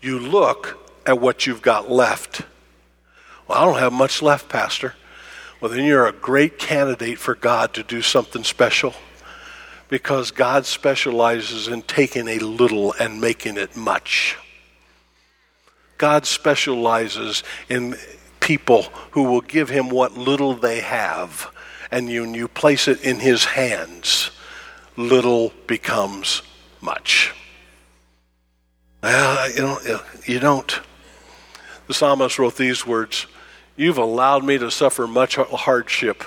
You 0.00 0.18
look 0.18 0.90
at 1.04 1.20
what 1.20 1.46
you've 1.46 1.60
got 1.60 1.90
left. 1.90 2.46
Well, 3.46 3.58
I 3.58 3.66
don't 3.66 3.78
have 3.78 3.92
much 3.92 4.22
left, 4.22 4.48
Pastor. 4.48 4.94
Well, 5.60 5.70
then 5.70 5.84
you're 5.84 6.06
a 6.06 6.12
great 6.12 6.58
candidate 6.58 7.18
for 7.18 7.34
God 7.34 7.74
to 7.74 7.82
do 7.82 8.00
something 8.00 8.42
special 8.42 8.94
because 9.90 10.30
God 10.30 10.64
specializes 10.64 11.68
in 11.68 11.82
taking 11.82 12.26
a 12.28 12.38
little 12.38 12.94
and 12.98 13.20
making 13.20 13.58
it 13.58 13.76
much. 13.76 14.38
God 15.98 16.24
specializes 16.24 17.42
in 17.68 17.96
people 18.42 18.82
who 19.12 19.22
will 19.22 19.40
give 19.40 19.70
him 19.70 19.88
what 19.88 20.18
little 20.18 20.52
they 20.52 20.80
have 20.80 21.50
and 21.90 22.10
you, 22.10 22.24
you 22.24 22.48
place 22.48 22.88
it 22.88 23.02
in 23.02 23.20
his 23.20 23.44
hands, 23.44 24.30
little 24.96 25.52
becomes 25.66 26.42
much. 26.80 27.32
Well, 29.02 29.50
you 29.50 29.56
don't, 29.56 30.28
you 30.28 30.40
don't. 30.40 30.80
The 31.86 31.94
psalmist 31.94 32.38
wrote 32.38 32.56
these 32.56 32.86
words 32.86 33.26
You've 33.74 33.98
allowed 33.98 34.44
me 34.44 34.58
to 34.58 34.70
suffer 34.70 35.06
much 35.06 35.36
hardship 35.36 36.24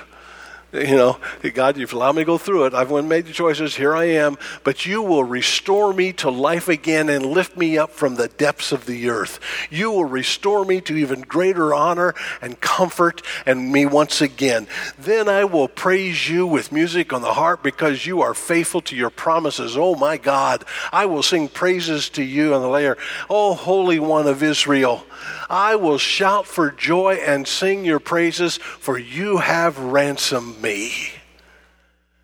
you 0.75 0.95
know, 0.95 1.17
God, 1.53 1.77
you've 1.77 1.93
allowed 1.93 2.15
me 2.15 2.21
to 2.21 2.25
go 2.25 2.37
through 2.37 2.65
it. 2.65 2.73
I've 2.73 2.91
made 3.05 3.25
the 3.25 3.33
choices. 3.33 3.75
Here 3.75 3.95
I 3.95 4.05
am. 4.05 4.37
But 4.63 4.85
you 4.85 5.01
will 5.01 5.23
restore 5.23 5.93
me 5.93 6.13
to 6.13 6.29
life 6.29 6.67
again 6.67 7.09
and 7.09 7.25
lift 7.25 7.55
me 7.57 7.77
up 7.77 7.91
from 7.91 8.15
the 8.15 8.27
depths 8.27 8.71
of 8.71 8.85
the 8.85 9.09
earth. 9.09 9.39
You 9.69 9.91
will 9.91 10.05
restore 10.05 10.65
me 10.65 10.81
to 10.81 10.95
even 10.95 11.21
greater 11.21 11.73
honor 11.73 12.13
and 12.41 12.59
comfort 12.59 13.21
and 13.45 13.71
me 13.71 13.85
once 13.85 14.21
again. 14.21 14.67
Then 14.97 15.29
I 15.29 15.45
will 15.45 15.67
praise 15.67 16.29
you 16.29 16.45
with 16.45 16.71
music 16.71 17.13
on 17.13 17.21
the 17.21 17.33
harp 17.33 17.63
because 17.63 18.05
you 18.05 18.21
are 18.21 18.33
faithful 18.33 18.81
to 18.81 18.95
your 18.95 19.09
promises. 19.09 19.77
Oh 19.77 19.95
my 19.95 20.17
God, 20.17 20.65
I 20.91 21.05
will 21.05 21.23
sing 21.23 21.47
praises 21.47 22.09
to 22.09 22.23
you 22.23 22.53
on 22.53 22.61
the 22.61 22.67
lyre. 22.67 22.97
Oh, 23.29 23.53
Holy 23.53 23.99
One 23.99 24.27
of 24.27 24.43
Israel. 24.43 25.05
I 25.49 25.75
will 25.75 25.97
shout 25.97 26.47
for 26.47 26.71
joy 26.71 27.15
and 27.15 27.47
sing 27.47 27.85
your 27.85 27.99
praises, 27.99 28.57
for 28.57 28.97
you 28.97 29.37
have 29.37 29.77
ransomed 29.77 30.61
me. 30.61 30.64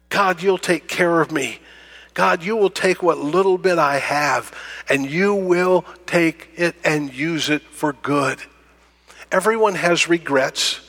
God, 0.09 0.41
you'll 0.41 0.57
take 0.57 0.87
care 0.87 1.21
of 1.21 1.31
me. 1.31 1.59
God, 2.13 2.43
you 2.43 2.57
will 2.57 2.69
take 2.69 3.01
what 3.01 3.17
little 3.17 3.57
bit 3.57 3.77
I 3.79 3.97
have 3.99 4.53
and 4.89 5.09
you 5.09 5.33
will 5.33 5.85
take 6.05 6.49
it 6.57 6.75
and 6.83 7.13
use 7.13 7.49
it 7.49 7.61
for 7.61 7.93
good. 7.93 8.39
Everyone 9.31 9.75
has 9.75 10.09
regrets, 10.09 10.81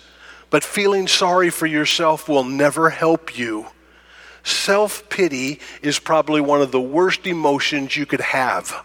but 0.51 0.65
feeling 0.65 1.07
sorry 1.07 1.51
for 1.51 1.67
yourself 1.67 2.29
will 2.29 2.45
never 2.45 2.91
help 2.91 3.39
you. 3.39 3.67
Self 4.43 5.09
pity 5.09 5.61
is 5.83 6.01
probably 6.01 6.41
one 6.41 6.61
of 6.61 6.73
the 6.73 6.81
worst 6.81 7.27
emotions 7.27 7.97
you 7.97 8.07
could 8.07 8.21
have 8.21 8.85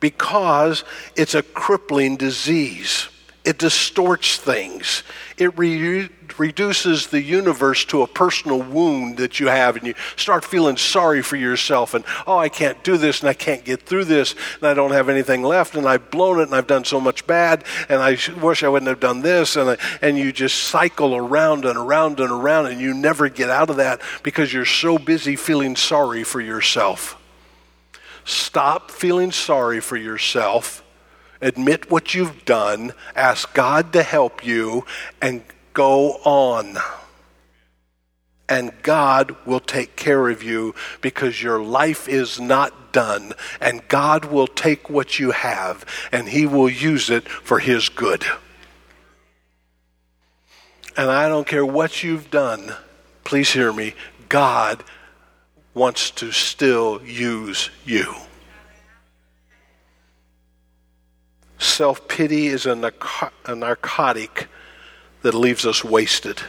because 0.00 0.84
it's 1.16 1.34
a 1.34 1.42
crippling 1.42 2.16
disease. 2.16 3.08
It 3.44 3.58
distorts 3.58 4.36
things. 4.36 5.02
It 5.38 5.56
re- 5.58 6.10
reduces 6.40 7.08
the 7.08 7.20
universe 7.20 7.84
to 7.84 8.00
a 8.00 8.06
personal 8.06 8.62
wound 8.62 9.18
that 9.18 9.38
you 9.38 9.48
have, 9.48 9.76
and 9.76 9.86
you 9.86 9.94
start 10.16 10.42
feeling 10.42 10.78
sorry 10.78 11.20
for 11.20 11.36
yourself. 11.36 11.92
And, 11.92 12.02
oh, 12.26 12.38
I 12.38 12.48
can't 12.48 12.82
do 12.82 12.96
this, 12.96 13.20
and 13.20 13.28
I 13.28 13.34
can't 13.34 13.62
get 13.62 13.82
through 13.82 14.06
this, 14.06 14.34
and 14.56 14.66
I 14.66 14.72
don't 14.72 14.92
have 14.92 15.10
anything 15.10 15.42
left, 15.42 15.74
and 15.74 15.86
I've 15.86 16.10
blown 16.10 16.40
it, 16.40 16.44
and 16.44 16.54
I've 16.54 16.66
done 16.66 16.84
so 16.84 16.98
much 16.98 17.26
bad, 17.26 17.64
and 17.90 18.00
I 18.00 18.16
wish 18.40 18.62
I 18.62 18.68
wouldn't 18.68 18.88
have 18.88 19.00
done 19.00 19.20
this. 19.20 19.54
And, 19.54 19.70
I, 19.70 19.76
and 20.00 20.16
you 20.16 20.32
just 20.32 20.56
cycle 20.64 21.14
around 21.14 21.66
and 21.66 21.76
around 21.76 22.20
and 22.20 22.32
around, 22.32 22.66
and 22.66 22.80
you 22.80 22.94
never 22.94 23.28
get 23.28 23.50
out 23.50 23.68
of 23.68 23.76
that 23.76 24.00
because 24.22 24.50
you're 24.50 24.64
so 24.64 24.96
busy 24.96 25.36
feeling 25.36 25.76
sorry 25.76 26.24
for 26.24 26.40
yourself. 26.40 27.20
Stop 28.24 28.90
feeling 28.90 29.30
sorry 29.30 29.80
for 29.80 29.98
yourself. 29.98 30.82
Admit 31.42 31.90
what 31.90 32.14
you've 32.14 32.46
done. 32.46 32.94
Ask 33.14 33.52
God 33.52 33.92
to 33.92 34.02
help 34.02 34.44
you 34.44 34.86
and 35.20 35.42
go 35.72 36.12
on. 36.24 36.76
And 38.48 38.72
God 38.82 39.36
will 39.46 39.60
take 39.60 39.94
care 39.94 40.28
of 40.28 40.42
you 40.42 40.74
because 41.00 41.40
your 41.40 41.62
life 41.62 42.08
is 42.08 42.40
not 42.40 42.92
done. 42.92 43.32
And 43.60 43.86
God 43.86 44.24
will 44.24 44.48
take 44.48 44.90
what 44.90 45.18
you 45.20 45.30
have 45.30 45.84
and 46.10 46.28
He 46.28 46.46
will 46.46 46.68
use 46.68 47.10
it 47.10 47.28
for 47.28 47.60
His 47.60 47.88
good. 47.88 48.24
And 50.96 51.10
I 51.10 51.28
don't 51.28 51.46
care 51.46 51.64
what 51.64 52.02
you've 52.02 52.30
done, 52.30 52.74
please 53.24 53.52
hear 53.52 53.72
me. 53.72 53.94
God 54.28 54.82
wants 55.72 56.10
to 56.12 56.32
still 56.32 57.00
use 57.04 57.70
you. 57.84 58.14
Self 61.58 62.08
pity 62.08 62.48
is 62.48 62.66
a, 62.66 62.74
narcotic 63.54 64.48
that 65.22 65.34
leaves 65.34 65.66
us 65.66 65.84
wasted. 65.84 66.40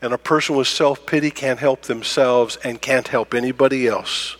And 0.00 0.12
a 0.12 0.18
person 0.18 0.56
with 0.56 0.68
self 0.68 1.06
pity 1.06 1.30
can't 1.30 1.60
help 1.60 1.82
themselves 1.82 2.56
and 2.64 2.82
can't 2.82 3.08
help 3.08 3.34
anybody 3.34 3.86
else. 3.86 4.36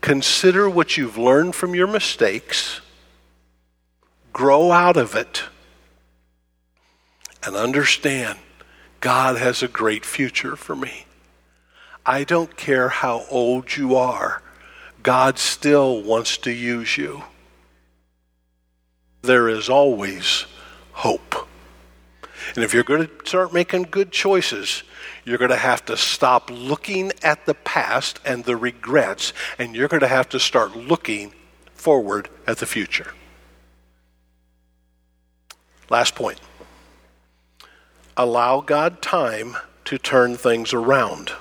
Consider 0.00 0.68
what 0.68 0.96
you've 0.96 1.18
learned 1.18 1.54
from 1.54 1.74
your 1.74 1.86
mistakes, 1.86 2.80
grow 4.32 4.72
out 4.72 4.96
of 4.96 5.14
it, 5.14 5.44
and 7.44 7.56
understand 7.56 8.38
God 9.00 9.36
has 9.38 9.62
a 9.62 9.68
great 9.68 10.04
future 10.04 10.56
for 10.56 10.76
me. 10.76 11.06
I 12.04 12.24
don't 12.24 12.56
care 12.56 12.88
how 12.88 13.24
old 13.30 13.76
you 13.76 13.94
are, 13.96 14.42
God 15.02 15.38
still 15.38 16.02
wants 16.02 16.36
to 16.38 16.52
use 16.52 16.96
you. 16.96 17.22
There 19.22 19.48
is 19.48 19.68
always 19.68 20.46
hope. 20.92 21.49
And 22.54 22.64
if 22.64 22.74
you're 22.74 22.84
going 22.84 23.06
to 23.06 23.10
start 23.24 23.52
making 23.52 23.84
good 23.84 24.10
choices, 24.10 24.82
you're 25.24 25.38
going 25.38 25.50
to 25.50 25.56
have 25.56 25.84
to 25.86 25.96
stop 25.96 26.50
looking 26.50 27.12
at 27.22 27.46
the 27.46 27.54
past 27.54 28.20
and 28.24 28.44
the 28.44 28.56
regrets, 28.56 29.32
and 29.58 29.74
you're 29.74 29.88
going 29.88 30.00
to 30.00 30.08
have 30.08 30.28
to 30.30 30.40
start 30.40 30.76
looking 30.76 31.32
forward 31.74 32.28
at 32.46 32.58
the 32.58 32.66
future. 32.66 33.12
Last 35.88 36.14
point 36.14 36.40
allow 38.16 38.60
God 38.60 39.00
time 39.00 39.56
to 39.86 39.96
turn 39.96 40.36
things 40.36 40.74
around. 40.74 41.32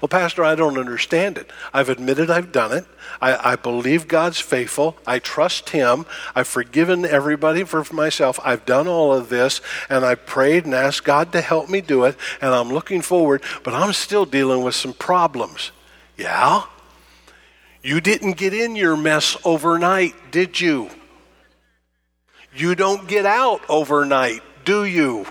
Well, 0.00 0.08
Pastor, 0.08 0.44
I 0.44 0.54
don't 0.54 0.78
understand 0.78 1.38
it. 1.38 1.50
I've 1.72 1.88
admitted 1.88 2.30
I've 2.30 2.52
done 2.52 2.72
it. 2.72 2.84
I, 3.20 3.52
I, 3.52 3.56
believe 3.56 4.08
God's 4.08 4.40
faithful. 4.40 4.96
I 5.06 5.18
trust 5.18 5.70
Him. 5.70 6.06
I've 6.34 6.48
forgiven 6.48 7.04
everybody 7.04 7.64
for 7.64 7.84
myself. 7.92 8.38
I've 8.44 8.64
done 8.64 8.88
all 8.88 9.12
of 9.12 9.28
this, 9.28 9.60
and 9.88 10.04
I 10.04 10.14
prayed 10.14 10.64
and 10.64 10.74
asked 10.74 11.04
God 11.04 11.32
to 11.32 11.40
help 11.40 11.68
me 11.68 11.80
do 11.80 12.04
it, 12.04 12.16
and 12.40 12.54
I'm 12.54 12.70
looking 12.70 13.02
forward, 13.02 13.42
but 13.62 13.74
I'm 13.74 13.92
still 13.92 14.24
dealing 14.24 14.62
with 14.62 14.74
some 14.74 14.92
problems. 14.92 15.72
Yeah? 16.16 16.64
You 17.82 18.00
didn't 18.00 18.36
get 18.36 18.54
in 18.54 18.76
your 18.76 18.96
mess 18.96 19.36
overnight, 19.44 20.14
did 20.30 20.60
you? 20.60 20.90
You 22.54 22.74
don't 22.74 23.08
get 23.08 23.26
out 23.26 23.62
overnight, 23.68 24.42
do 24.64 24.84
you? 24.84 25.26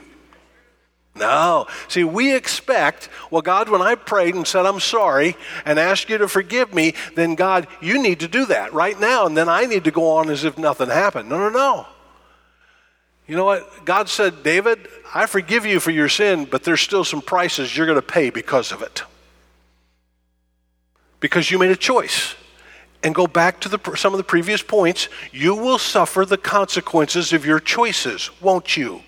No. 1.14 1.68
See, 1.90 2.04
we 2.04 2.34
expect, 2.34 3.10
well, 3.30 3.42
God, 3.42 3.70
when 3.70 3.82
I 3.82 3.96
prayed 3.96 4.34
and 4.34 4.48
said 4.48 4.66
I'm 4.66 4.80
sorry 4.80 5.36
and 5.66 5.78
asked 5.78 6.10
you 6.10 6.18
to 6.18 6.28
forgive 6.28 6.74
me, 6.74 6.94
then 7.16 7.36
God, 7.36 7.68
you 7.82 8.02
need 8.02 8.22
to 8.22 8.28
do 8.28 8.46
that 8.46 8.74
right 8.74 8.98
now, 8.98 9.26
and 9.26 9.36
then 9.36 9.50
I 9.50 9.66
need 9.66 9.84
to 9.84 9.92
go 9.92 10.12
on 10.12 10.30
as 10.30 10.46
if 10.46 10.58
nothing 10.58 10.90
happened. 10.90 11.30
No, 11.30 11.38
no, 11.38 11.50
no. 11.50 11.86
You 13.28 13.36
know 13.36 13.46
what? 13.46 13.86
God 13.86 14.10
said, 14.10 14.44
David, 14.44 14.88
I 15.14 15.26
forgive 15.26 15.66
you 15.66 15.80
for 15.80 15.92
your 15.92 16.10
sin, 16.10 16.46
but 16.46 16.64
there's 16.64 16.82
still 16.82 17.04
some 17.04 17.22
prices 17.22 17.76
you're 17.76 17.86
going 17.86 17.98
to 17.98 18.02
pay 18.02 18.30
because 18.30 18.72
of 18.72 18.82
it. 18.82 19.04
Because 21.20 21.52
you 21.52 21.60
made 21.60 21.72
a 21.72 21.76
choice. 21.76 22.36
And 23.04 23.16
go 23.16 23.28
back 23.28 23.60
to 23.62 23.70
the, 23.70 23.80
some 23.96 24.14
of 24.14 24.18
the 24.18 24.24
previous 24.24 24.62
points. 24.62 25.10
You 25.32 25.56
will 25.56 25.78
suffer 25.78 26.26
the 26.26 26.38
consequences 26.38 27.34
of 27.34 27.46
your 27.46 27.60
choices, 27.60 28.30
won't 28.42 28.78
you? 28.78 29.02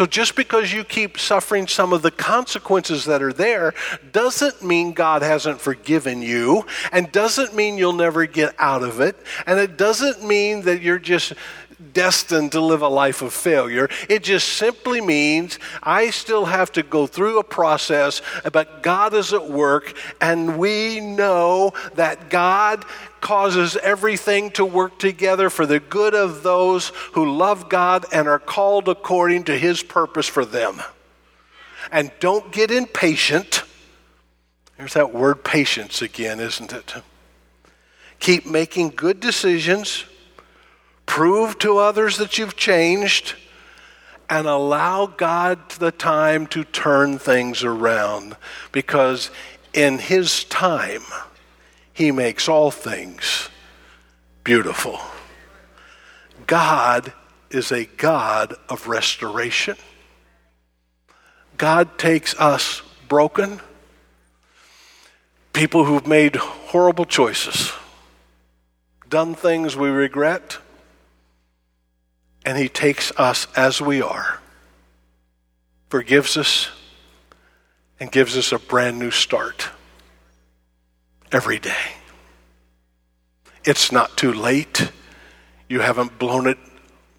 So 0.00 0.06
just 0.06 0.34
because 0.34 0.72
you 0.72 0.82
keep 0.82 1.18
suffering 1.18 1.66
some 1.66 1.92
of 1.92 2.00
the 2.00 2.10
consequences 2.10 3.04
that 3.04 3.20
are 3.22 3.34
there 3.34 3.74
doesn't 4.12 4.64
mean 4.64 4.94
God 4.94 5.20
hasn't 5.20 5.60
forgiven 5.60 6.22
you 6.22 6.64
and 6.90 7.12
doesn't 7.12 7.54
mean 7.54 7.76
you'll 7.76 7.92
never 7.92 8.24
get 8.24 8.54
out 8.58 8.82
of 8.82 9.00
it 9.00 9.14
and 9.46 9.60
it 9.60 9.76
doesn't 9.76 10.24
mean 10.26 10.62
that 10.62 10.80
you're 10.80 10.98
just 10.98 11.34
destined 11.92 12.52
to 12.52 12.60
live 12.60 12.82
a 12.82 12.88
life 12.88 13.22
of 13.22 13.32
failure. 13.32 13.88
It 14.08 14.22
just 14.22 14.48
simply 14.48 15.00
means 15.00 15.58
I 15.82 16.10
still 16.10 16.46
have 16.46 16.72
to 16.72 16.82
go 16.82 17.06
through 17.06 17.38
a 17.38 17.44
process, 17.44 18.22
but 18.52 18.82
God 18.82 19.14
is 19.14 19.32
at 19.32 19.48
work, 19.48 19.94
and 20.20 20.58
we 20.58 21.00
know 21.00 21.72
that 21.94 22.30
God 22.30 22.84
causes 23.20 23.76
everything 23.76 24.50
to 24.52 24.64
work 24.64 24.98
together 24.98 25.50
for 25.50 25.66
the 25.66 25.80
good 25.80 26.14
of 26.14 26.42
those 26.42 26.88
who 27.12 27.36
love 27.36 27.68
God 27.68 28.06
and 28.12 28.28
are 28.28 28.38
called 28.38 28.88
according 28.88 29.44
to 29.44 29.58
his 29.58 29.82
purpose 29.82 30.26
for 30.26 30.44
them. 30.44 30.82
And 31.92 32.10
don't 32.20 32.52
get 32.52 32.70
impatient. 32.70 33.62
There's 34.76 34.94
that 34.94 35.12
word 35.12 35.44
patience 35.44 36.02
again, 36.02 36.40
isn't 36.40 36.72
it? 36.72 36.94
Keep 38.18 38.46
making 38.46 38.90
good 38.90 39.20
decisions 39.20 40.04
Prove 41.10 41.58
to 41.58 41.78
others 41.78 42.18
that 42.18 42.38
you've 42.38 42.54
changed 42.54 43.34
and 44.30 44.46
allow 44.46 45.06
God 45.06 45.68
the 45.70 45.90
time 45.90 46.46
to 46.46 46.62
turn 46.62 47.18
things 47.18 47.64
around 47.64 48.36
because 48.70 49.32
in 49.72 49.98
His 49.98 50.44
time, 50.44 51.02
He 52.00 52.12
makes 52.12 52.48
all 52.48 52.70
things 52.70 53.50
beautiful. 54.42 54.98
God 56.46 57.12
is 57.50 57.72
a 57.72 57.84
God 57.84 58.54
of 58.70 58.88
restoration. 58.88 59.76
God 61.58 61.98
takes 61.98 62.34
us 62.40 62.80
broken, 63.06 63.60
people 65.52 65.84
who've 65.84 66.06
made 66.06 66.36
horrible 66.36 67.04
choices, 67.04 67.70
done 69.06 69.34
things 69.34 69.76
we 69.76 69.90
regret 69.90 70.56
and 72.46 72.56
He 72.56 72.70
takes 72.70 73.12
us 73.18 73.46
as 73.54 73.82
we 73.82 74.00
are, 74.00 74.40
forgives 75.90 76.38
us, 76.38 76.70
and 78.00 78.10
gives 78.10 78.38
us 78.38 78.52
a 78.52 78.58
brand 78.58 78.98
new 78.98 79.10
start 79.10 79.68
every 81.32 81.58
day. 81.58 81.94
It's 83.64 83.92
not 83.92 84.16
too 84.16 84.32
late. 84.32 84.90
You 85.68 85.80
haven't 85.80 86.18
blown 86.18 86.46
it 86.46 86.58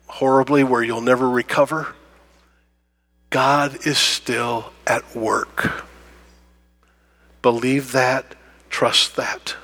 horribly 0.08 0.64
where 0.64 0.84
you'll 0.84 1.02
never 1.02 1.30
recover. 1.30 1.96
God 3.30 3.86
is 3.86 3.98
still 3.98 4.74
at 4.86 5.16
work. 5.16 5.86
Believe 7.42 7.94
that, 7.94 8.36
trust 8.70 9.16
that. 9.16 9.56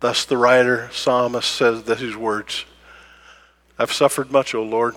Thus, 0.00 0.24
the 0.24 0.36
writer, 0.36 0.88
psalmist, 0.92 1.50
says 1.50 1.84
these 1.84 2.16
words 2.16 2.64
I've 3.78 3.92
suffered 3.92 4.30
much, 4.30 4.54
O 4.54 4.62
Lord. 4.62 4.94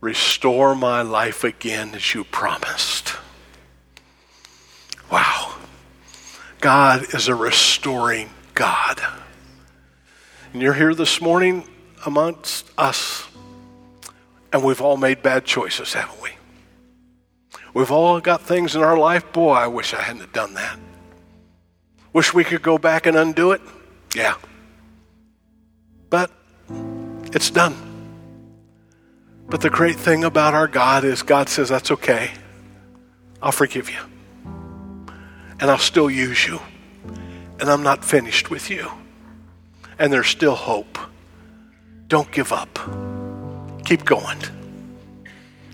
Restore 0.00 0.74
my 0.74 1.02
life 1.02 1.44
again 1.44 1.94
as 1.94 2.14
you 2.14 2.24
promised. 2.24 3.14
God 6.66 7.14
is 7.14 7.28
a 7.28 7.34
restoring 7.36 8.28
God. 8.54 9.00
And 10.52 10.60
you're 10.60 10.74
here 10.74 10.96
this 10.96 11.20
morning 11.20 11.62
amongst 12.04 12.68
us, 12.76 13.24
and 14.52 14.64
we've 14.64 14.80
all 14.80 14.96
made 14.96 15.22
bad 15.22 15.44
choices, 15.44 15.92
haven't 15.92 16.20
we? 16.20 16.30
We've 17.72 17.92
all 17.92 18.20
got 18.20 18.42
things 18.42 18.74
in 18.74 18.82
our 18.82 18.98
life. 18.98 19.32
Boy, 19.32 19.52
I 19.52 19.68
wish 19.68 19.94
I 19.94 20.02
hadn't 20.02 20.32
done 20.32 20.54
that. 20.54 20.76
Wish 22.12 22.34
we 22.34 22.42
could 22.42 22.62
go 22.62 22.78
back 22.78 23.06
and 23.06 23.16
undo 23.16 23.52
it. 23.52 23.60
Yeah. 24.12 24.34
But 26.10 26.32
it's 27.32 27.50
done. 27.52 27.76
But 29.48 29.60
the 29.60 29.70
great 29.70 29.94
thing 29.94 30.24
about 30.24 30.52
our 30.52 30.66
God 30.66 31.04
is 31.04 31.22
God 31.22 31.48
says, 31.48 31.68
That's 31.68 31.92
okay. 31.92 32.32
I'll 33.40 33.52
forgive 33.52 33.88
you. 33.88 34.00
And 35.60 35.70
I'll 35.70 35.78
still 35.78 36.10
use 36.10 36.46
you. 36.46 36.60
And 37.60 37.70
I'm 37.70 37.82
not 37.82 38.04
finished 38.04 38.50
with 38.50 38.70
you. 38.70 38.90
And 39.98 40.12
there's 40.12 40.28
still 40.28 40.54
hope. 40.54 40.98
Don't 42.08 42.30
give 42.30 42.52
up. 42.52 42.78
Keep 43.84 44.04
going. 44.04 44.38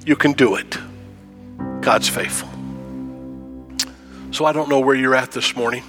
You 0.06 0.16
can 0.16 0.32
do 0.32 0.54
it. 0.56 0.78
God's 1.80 2.08
faithful. 2.08 2.48
So 4.30 4.44
I 4.44 4.52
don't 4.52 4.68
know 4.68 4.80
where 4.80 4.94
you're 4.94 5.14
at 5.14 5.32
this 5.32 5.56
morning. 5.56 5.84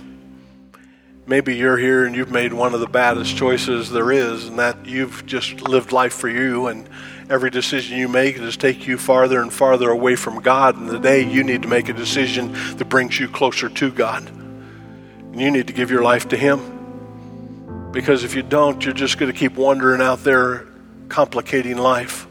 Maybe 1.26 1.56
you're 1.56 1.78
here 1.78 2.06
and 2.06 2.16
you've 2.16 2.32
made 2.32 2.52
one 2.52 2.74
of 2.74 2.82
the 2.82 2.88
baddest 2.88 3.38
choices 3.38 3.90
there 3.90 4.12
is, 4.12 4.48
and 4.48 4.60
that 4.60 4.86
you've 4.86 5.26
just 5.26 5.62
lived 5.62 5.94
life 5.94 6.14
for 6.14 6.28
you, 6.28 6.68
and 6.68 6.90
every 7.30 7.50
decision 7.50 7.98
you 7.98 8.08
make 8.08 8.38
is 8.38 8.58
take 8.58 8.88
you 8.88 8.98
farther 8.98 9.42
and 9.42 9.52
farther 9.52 9.90
away 9.90 10.16
from 10.16 10.42
God. 10.42 10.78
And 10.78 10.90
today 10.90 11.28
you 11.28 11.44
need 11.44 11.64
to 11.64 11.68
make 11.68 11.90
a 11.90 11.94
decision 11.94 12.54
that 12.78 12.86
brings 12.90 13.20
you 13.20 13.28
closer 13.28 13.70
to 13.70 13.92
God. 13.92 14.28
And 14.28 15.40
you 15.40 15.52
need 15.52 15.68
to 15.68 15.74
give 15.74 15.90
your 15.90 16.04
life 16.04 16.30
to 16.30 16.38
Him. 16.38 17.92
Because 17.92 18.24
if 18.24 18.36
you 18.36 18.44
don't, 18.44 18.84
you're 18.84 18.94
just 18.94 19.18
going 19.18 19.32
to 19.32 19.38
keep 19.38 19.56
wandering 19.56 20.02
out 20.02 20.24
there, 20.24 20.68
complicating 21.10 21.78
life. 21.78 22.28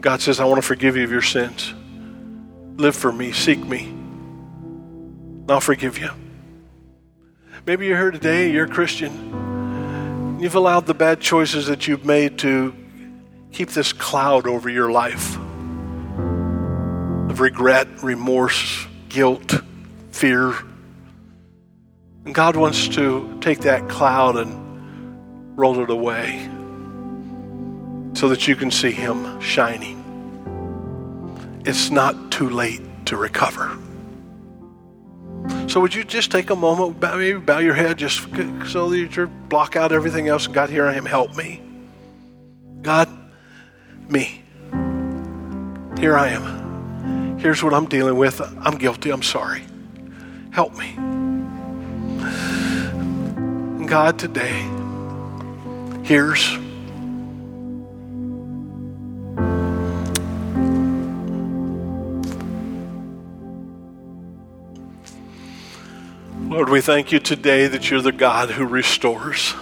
God 0.00 0.20
says, 0.20 0.40
I 0.40 0.44
want 0.44 0.60
to 0.60 0.66
forgive 0.66 0.96
you 0.96 1.04
of 1.04 1.10
your 1.10 1.22
sins. 1.22 1.72
Live 2.76 2.96
for 2.96 3.12
me, 3.12 3.32
seek 3.32 3.58
me. 3.64 3.94
I'll 5.48 5.60
forgive 5.60 5.98
you. 5.98 6.10
Maybe 7.66 7.86
you're 7.86 7.96
here 7.96 8.10
today, 8.10 8.50
you're 8.50 8.64
a 8.64 8.68
Christian. 8.68 10.38
You've 10.40 10.56
allowed 10.56 10.86
the 10.86 10.94
bad 10.94 11.20
choices 11.20 11.66
that 11.66 11.86
you've 11.86 12.04
made 12.04 12.38
to 12.38 12.74
keep 13.52 13.68
this 13.70 13.92
cloud 13.92 14.46
over 14.46 14.68
your 14.68 14.90
life 14.90 15.36
of 17.30 17.40
regret, 17.40 17.86
remorse, 18.02 18.86
guilt, 19.08 19.54
fear. 20.10 20.54
And 22.24 22.34
God 22.34 22.56
wants 22.56 22.88
to 22.88 23.38
take 23.40 23.60
that 23.60 23.88
cloud 23.88 24.36
and 24.36 25.58
roll 25.58 25.80
it 25.80 25.90
away 25.90 26.48
so 28.14 28.28
that 28.28 28.48
you 28.48 28.56
can 28.56 28.70
see 28.70 28.90
Him 28.90 29.40
shining. 29.40 29.98
It's 31.64 31.90
not 31.90 32.32
too 32.32 32.48
late 32.48 32.82
to 33.06 33.16
recover. 33.16 33.78
So 35.68 35.80
would 35.80 35.94
you 35.94 36.04
just 36.04 36.30
take 36.30 36.50
a 36.50 36.56
moment, 36.56 37.00
bow, 37.00 37.16
maybe 37.16 37.38
bow 37.38 37.58
your 37.58 37.74
head 37.74 37.98
just 37.98 38.20
so 38.70 38.88
that 38.90 39.16
you 39.16 39.26
block 39.48 39.74
out 39.74 39.92
everything 39.92 40.28
else. 40.28 40.46
And 40.46 40.54
God, 40.54 40.70
here 40.70 40.86
I 40.86 40.94
am. 40.94 41.04
Help 41.04 41.36
me. 41.36 41.62
God, 42.82 43.08
me. 44.10 44.42
Here 45.98 46.16
I 46.16 46.28
am. 46.28 47.38
Here's 47.38 47.62
what 47.62 47.74
I'm 47.74 47.86
dealing 47.86 48.16
with. 48.16 48.40
I'm 48.40 48.78
guilty. 48.78 49.10
I'm 49.10 49.22
sorry. 49.22 49.62
Help 50.50 50.76
me. 50.76 50.94
God, 53.86 54.18
today, 54.18 54.68
here's 56.02 56.58
Lord, 66.52 66.68
we 66.68 66.80
thank 66.80 67.12
you 67.12 67.18
today 67.18 67.66
that 67.66 67.90
you're 67.90 68.02
the 68.02 68.12
God 68.12 68.50
who 68.50 68.66
restores. 68.66 69.54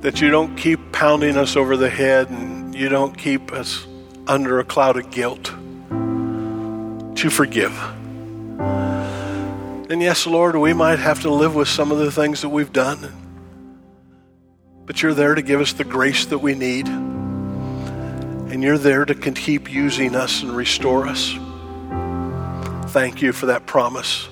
That 0.00 0.20
you 0.20 0.30
don't 0.30 0.56
keep 0.56 0.92
pounding 0.92 1.36
us 1.36 1.56
over 1.56 1.76
the 1.76 1.90
head 1.90 2.30
and 2.30 2.74
you 2.74 2.88
don't 2.88 3.16
keep 3.16 3.52
us 3.52 3.86
under 4.26 4.58
a 4.58 4.64
cloud 4.64 4.96
of 4.96 5.10
guilt. 5.10 5.52
To 7.16 7.30
forgive. 7.30 7.78
And 9.90 10.00
yes, 10.00 10.26
Lord, 10.26 10.56
we 10.56 10.72
might 10.72 11.00
have 11.00 11.20
to 11.22 11.30
live 11.30 11.54
with 11.54 11.68
some 11.68 11.92
of 11.92 11.98
the 11.98 12.10
things 12.10 12.42
that 12.42 12.48
we've 12.48 12.72
done. 12.72 13.12
But 14.86 15.02
you're 15.02 15.14
there 15.14 15.34
to 15.34 15.42
give 15.42 15.60
us 15.60 15.72
the 15.72 15.84
grace 15.84 16.26
that 16.26 16.38
we 16.38 16.54
need. 16.54 16.88
And 16.88 18.62
you're 18.62 18.78
there 18.78 19.04
to 19.04 19.14
keep 19.14 19.70
using 19.70 20.16
us 20.16 20.42
and 20.42 20.56
restore 20.56 21.06
us. 21.06 21.34
Thank 22.92 23.20
you 23.20 23.32
for 23.32 23.46
that 23.46 23.66
promise. 23.66 24.28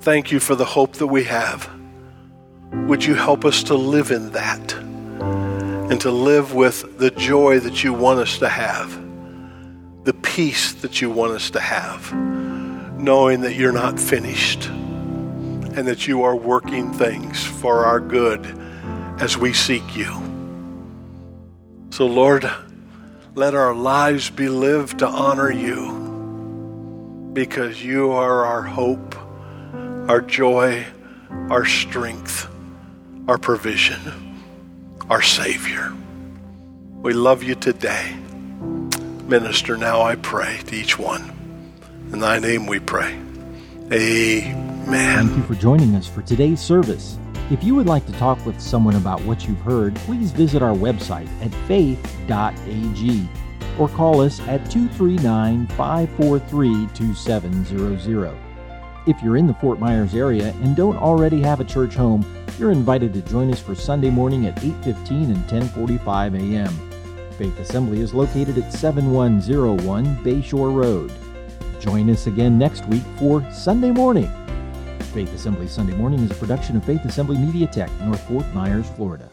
Thank 0.00 0.32
you 0.32 0.40
for 0.40 0.54
the 0.54 0.64
hope 0.64 0.94
that 0.94 1.06
we 1.06 1.24
have. 1.24 1.68
Would 2.72 3.04
you 3.04 3.14
help 3.14 3.44
us 3.44 3.62
to 3.64 3.74
live 3.74 4.10
in 4.10 4.30
that 4.32 4.72
and 4.72 6.00
to 6.00 6.10
live 6.10 6.54
with 6.54 6.98
the 6.98 7.10
joy 7.10 7.58
that 7.60 7.82
you 7.82 7.92
want 7.92 8.20
us 8.20 8.38
to 8.38 8.48
have, 8.48 8.92
the 10.04 10.14
peace 10.14 10.72
that 10.74 11.00
you 11.00 11.10
want 11.10 11.32
us 11.32 11.50
to 11.50 11.60
have, 11.60 12.12
knowing 12.98 13.40
that 13.40 13.54
you're 13.54 13.72
not 13.72 13.98
finished 13.98 14.66
and 14.66 15.86
that 15.86 16.06
you 16.06 16.22
are 16.22 16.36
working 16.36 16.92
things 16.92 17.44
for 17.44 17.84
our 17.84 18.00
good 18.00 18.46
as 19.20 19.36
we 19.36 19.52
seek 19.52 19.96
you. 19.96 20.10
So, 21.90 22.06
Lord, 22.06 22.50
let 23.34 23.54
our 23.54 23.74
lives 23.74 24.30
be 24.30 24.48
lived 24.48 24.98
to 25.00 25.06
honor 25.06 25.50
you 25.50 27.30
because 27.32 27.84
you 27.84 28.10
are 28.12 28.44
our 28.44 28.62
hope, 28.62 29.16
our 30.08 30.20
joy, 30.20 30.84
our 31.48 31.64
strength, 31.64 32.49
our 33.30 33.38
provision, 33.38 34.42
our 35.08 35.22
Savior. 35.22 35.92
We 36.96 37.12
love 37.12 37.44
you 37.44 37.54
today. 37.54 38.16
Minister 39.24 39.76
now, 39.76 40.02
I 40.02 40.16
pray 40.16 40.58
to 40.66 40.74
each 40.74 40.98
one. 40.98 41.30
In 42.12 42.18
thy 42.18 42.40
name 42.40 42.66
we 42.66 42.80
pray. 42.80 43.16
Amen. 43.92 45.28
Thank 45.28 45.36
you 45.36 45.44
for 45.44 45.54
joining 45.54 45.94
us 45.94 46.08
for 46.08 46.22
today's 46.22 46.58
service. 46.60 47.18
If 47.52 47.62
you 47.62 47.76
would 47.76 47.86
like 47.86 48.04
to 48.06 48.12
talk 48.14 48.44
with 48.44 48.60
someone 48.60 48.96
about 48.96 49.20
what 49.20 49.46
you've 49.46 49.60
heard, 49.60 49.94
please 49.94 50.32
visit 50.32 50.60
our 50.60 50.74
website 50.74 51.28
at 51.40 51.54
faith.ag 51.68 53.28
or 53.78 53.88
call 53.90 54.22
us 54.22 54.40
at 54.40 54.68
239 54.72 55.68
543 55.68 56.88
2700. 56.94 58.49
If 59.06 59.22
you're 59.22 59.38
in 59.38 59.46
the 59.46 59.54
Fort 59.54 59.78
Myers 59.78 60.14
area 60.14 60.54
and 60.62 60.76
don't 60.76 60.96
already 60.96 61.40
have 61.40 61.58
a 61.58 61.64
church 61.64 61.94
home, 61.94 62.22
you're 62.58 62.70
invited 62.70 63.14
to 63.14 63.22
join 63.22 63.50
us 63.50 63.58
for 63.58 63.74
Sunday 63.74 64.10
morning 64.10 64.44
at 64.44 64.56
8:15 64.56 65.30
and 65.30 65.48
10:45 65.48 66.34
a.m. 66.34 66.90
Faith 67.38 67.58
Assembly 67.58 68.00
is 68.00 68.12
located 68.12 68.58
at 68.58 68.70
7101 68.70 70.16
Bayshore 70.22 70.74
Road. 70.74 71.10
Join 71.80 72.10
us 72.10 72.26
again 72.26 72.58
next 72.58 72.86
week 72.88 73.02
for 73.18 73.42
Sunday 73.50 73.90
Morning. 73.90 74.30
Faith 75.14 75.32
Assembly 75.32 75.66
Sunday 75.66 75.94
Morning 75.94 76.20
is 76.20 76.30
a 76.30 76.34
production 76.34 76.76
of 76.76 76.84
Faith 76.84 77.02
Assembly 77.06 77.38
Media 77.38 77.66
Tech, 77.66 77.90
North 78.02 78.20
Fort 78.28 78.46
Myers, 78.52 78.90
Florida. 78.90 79.30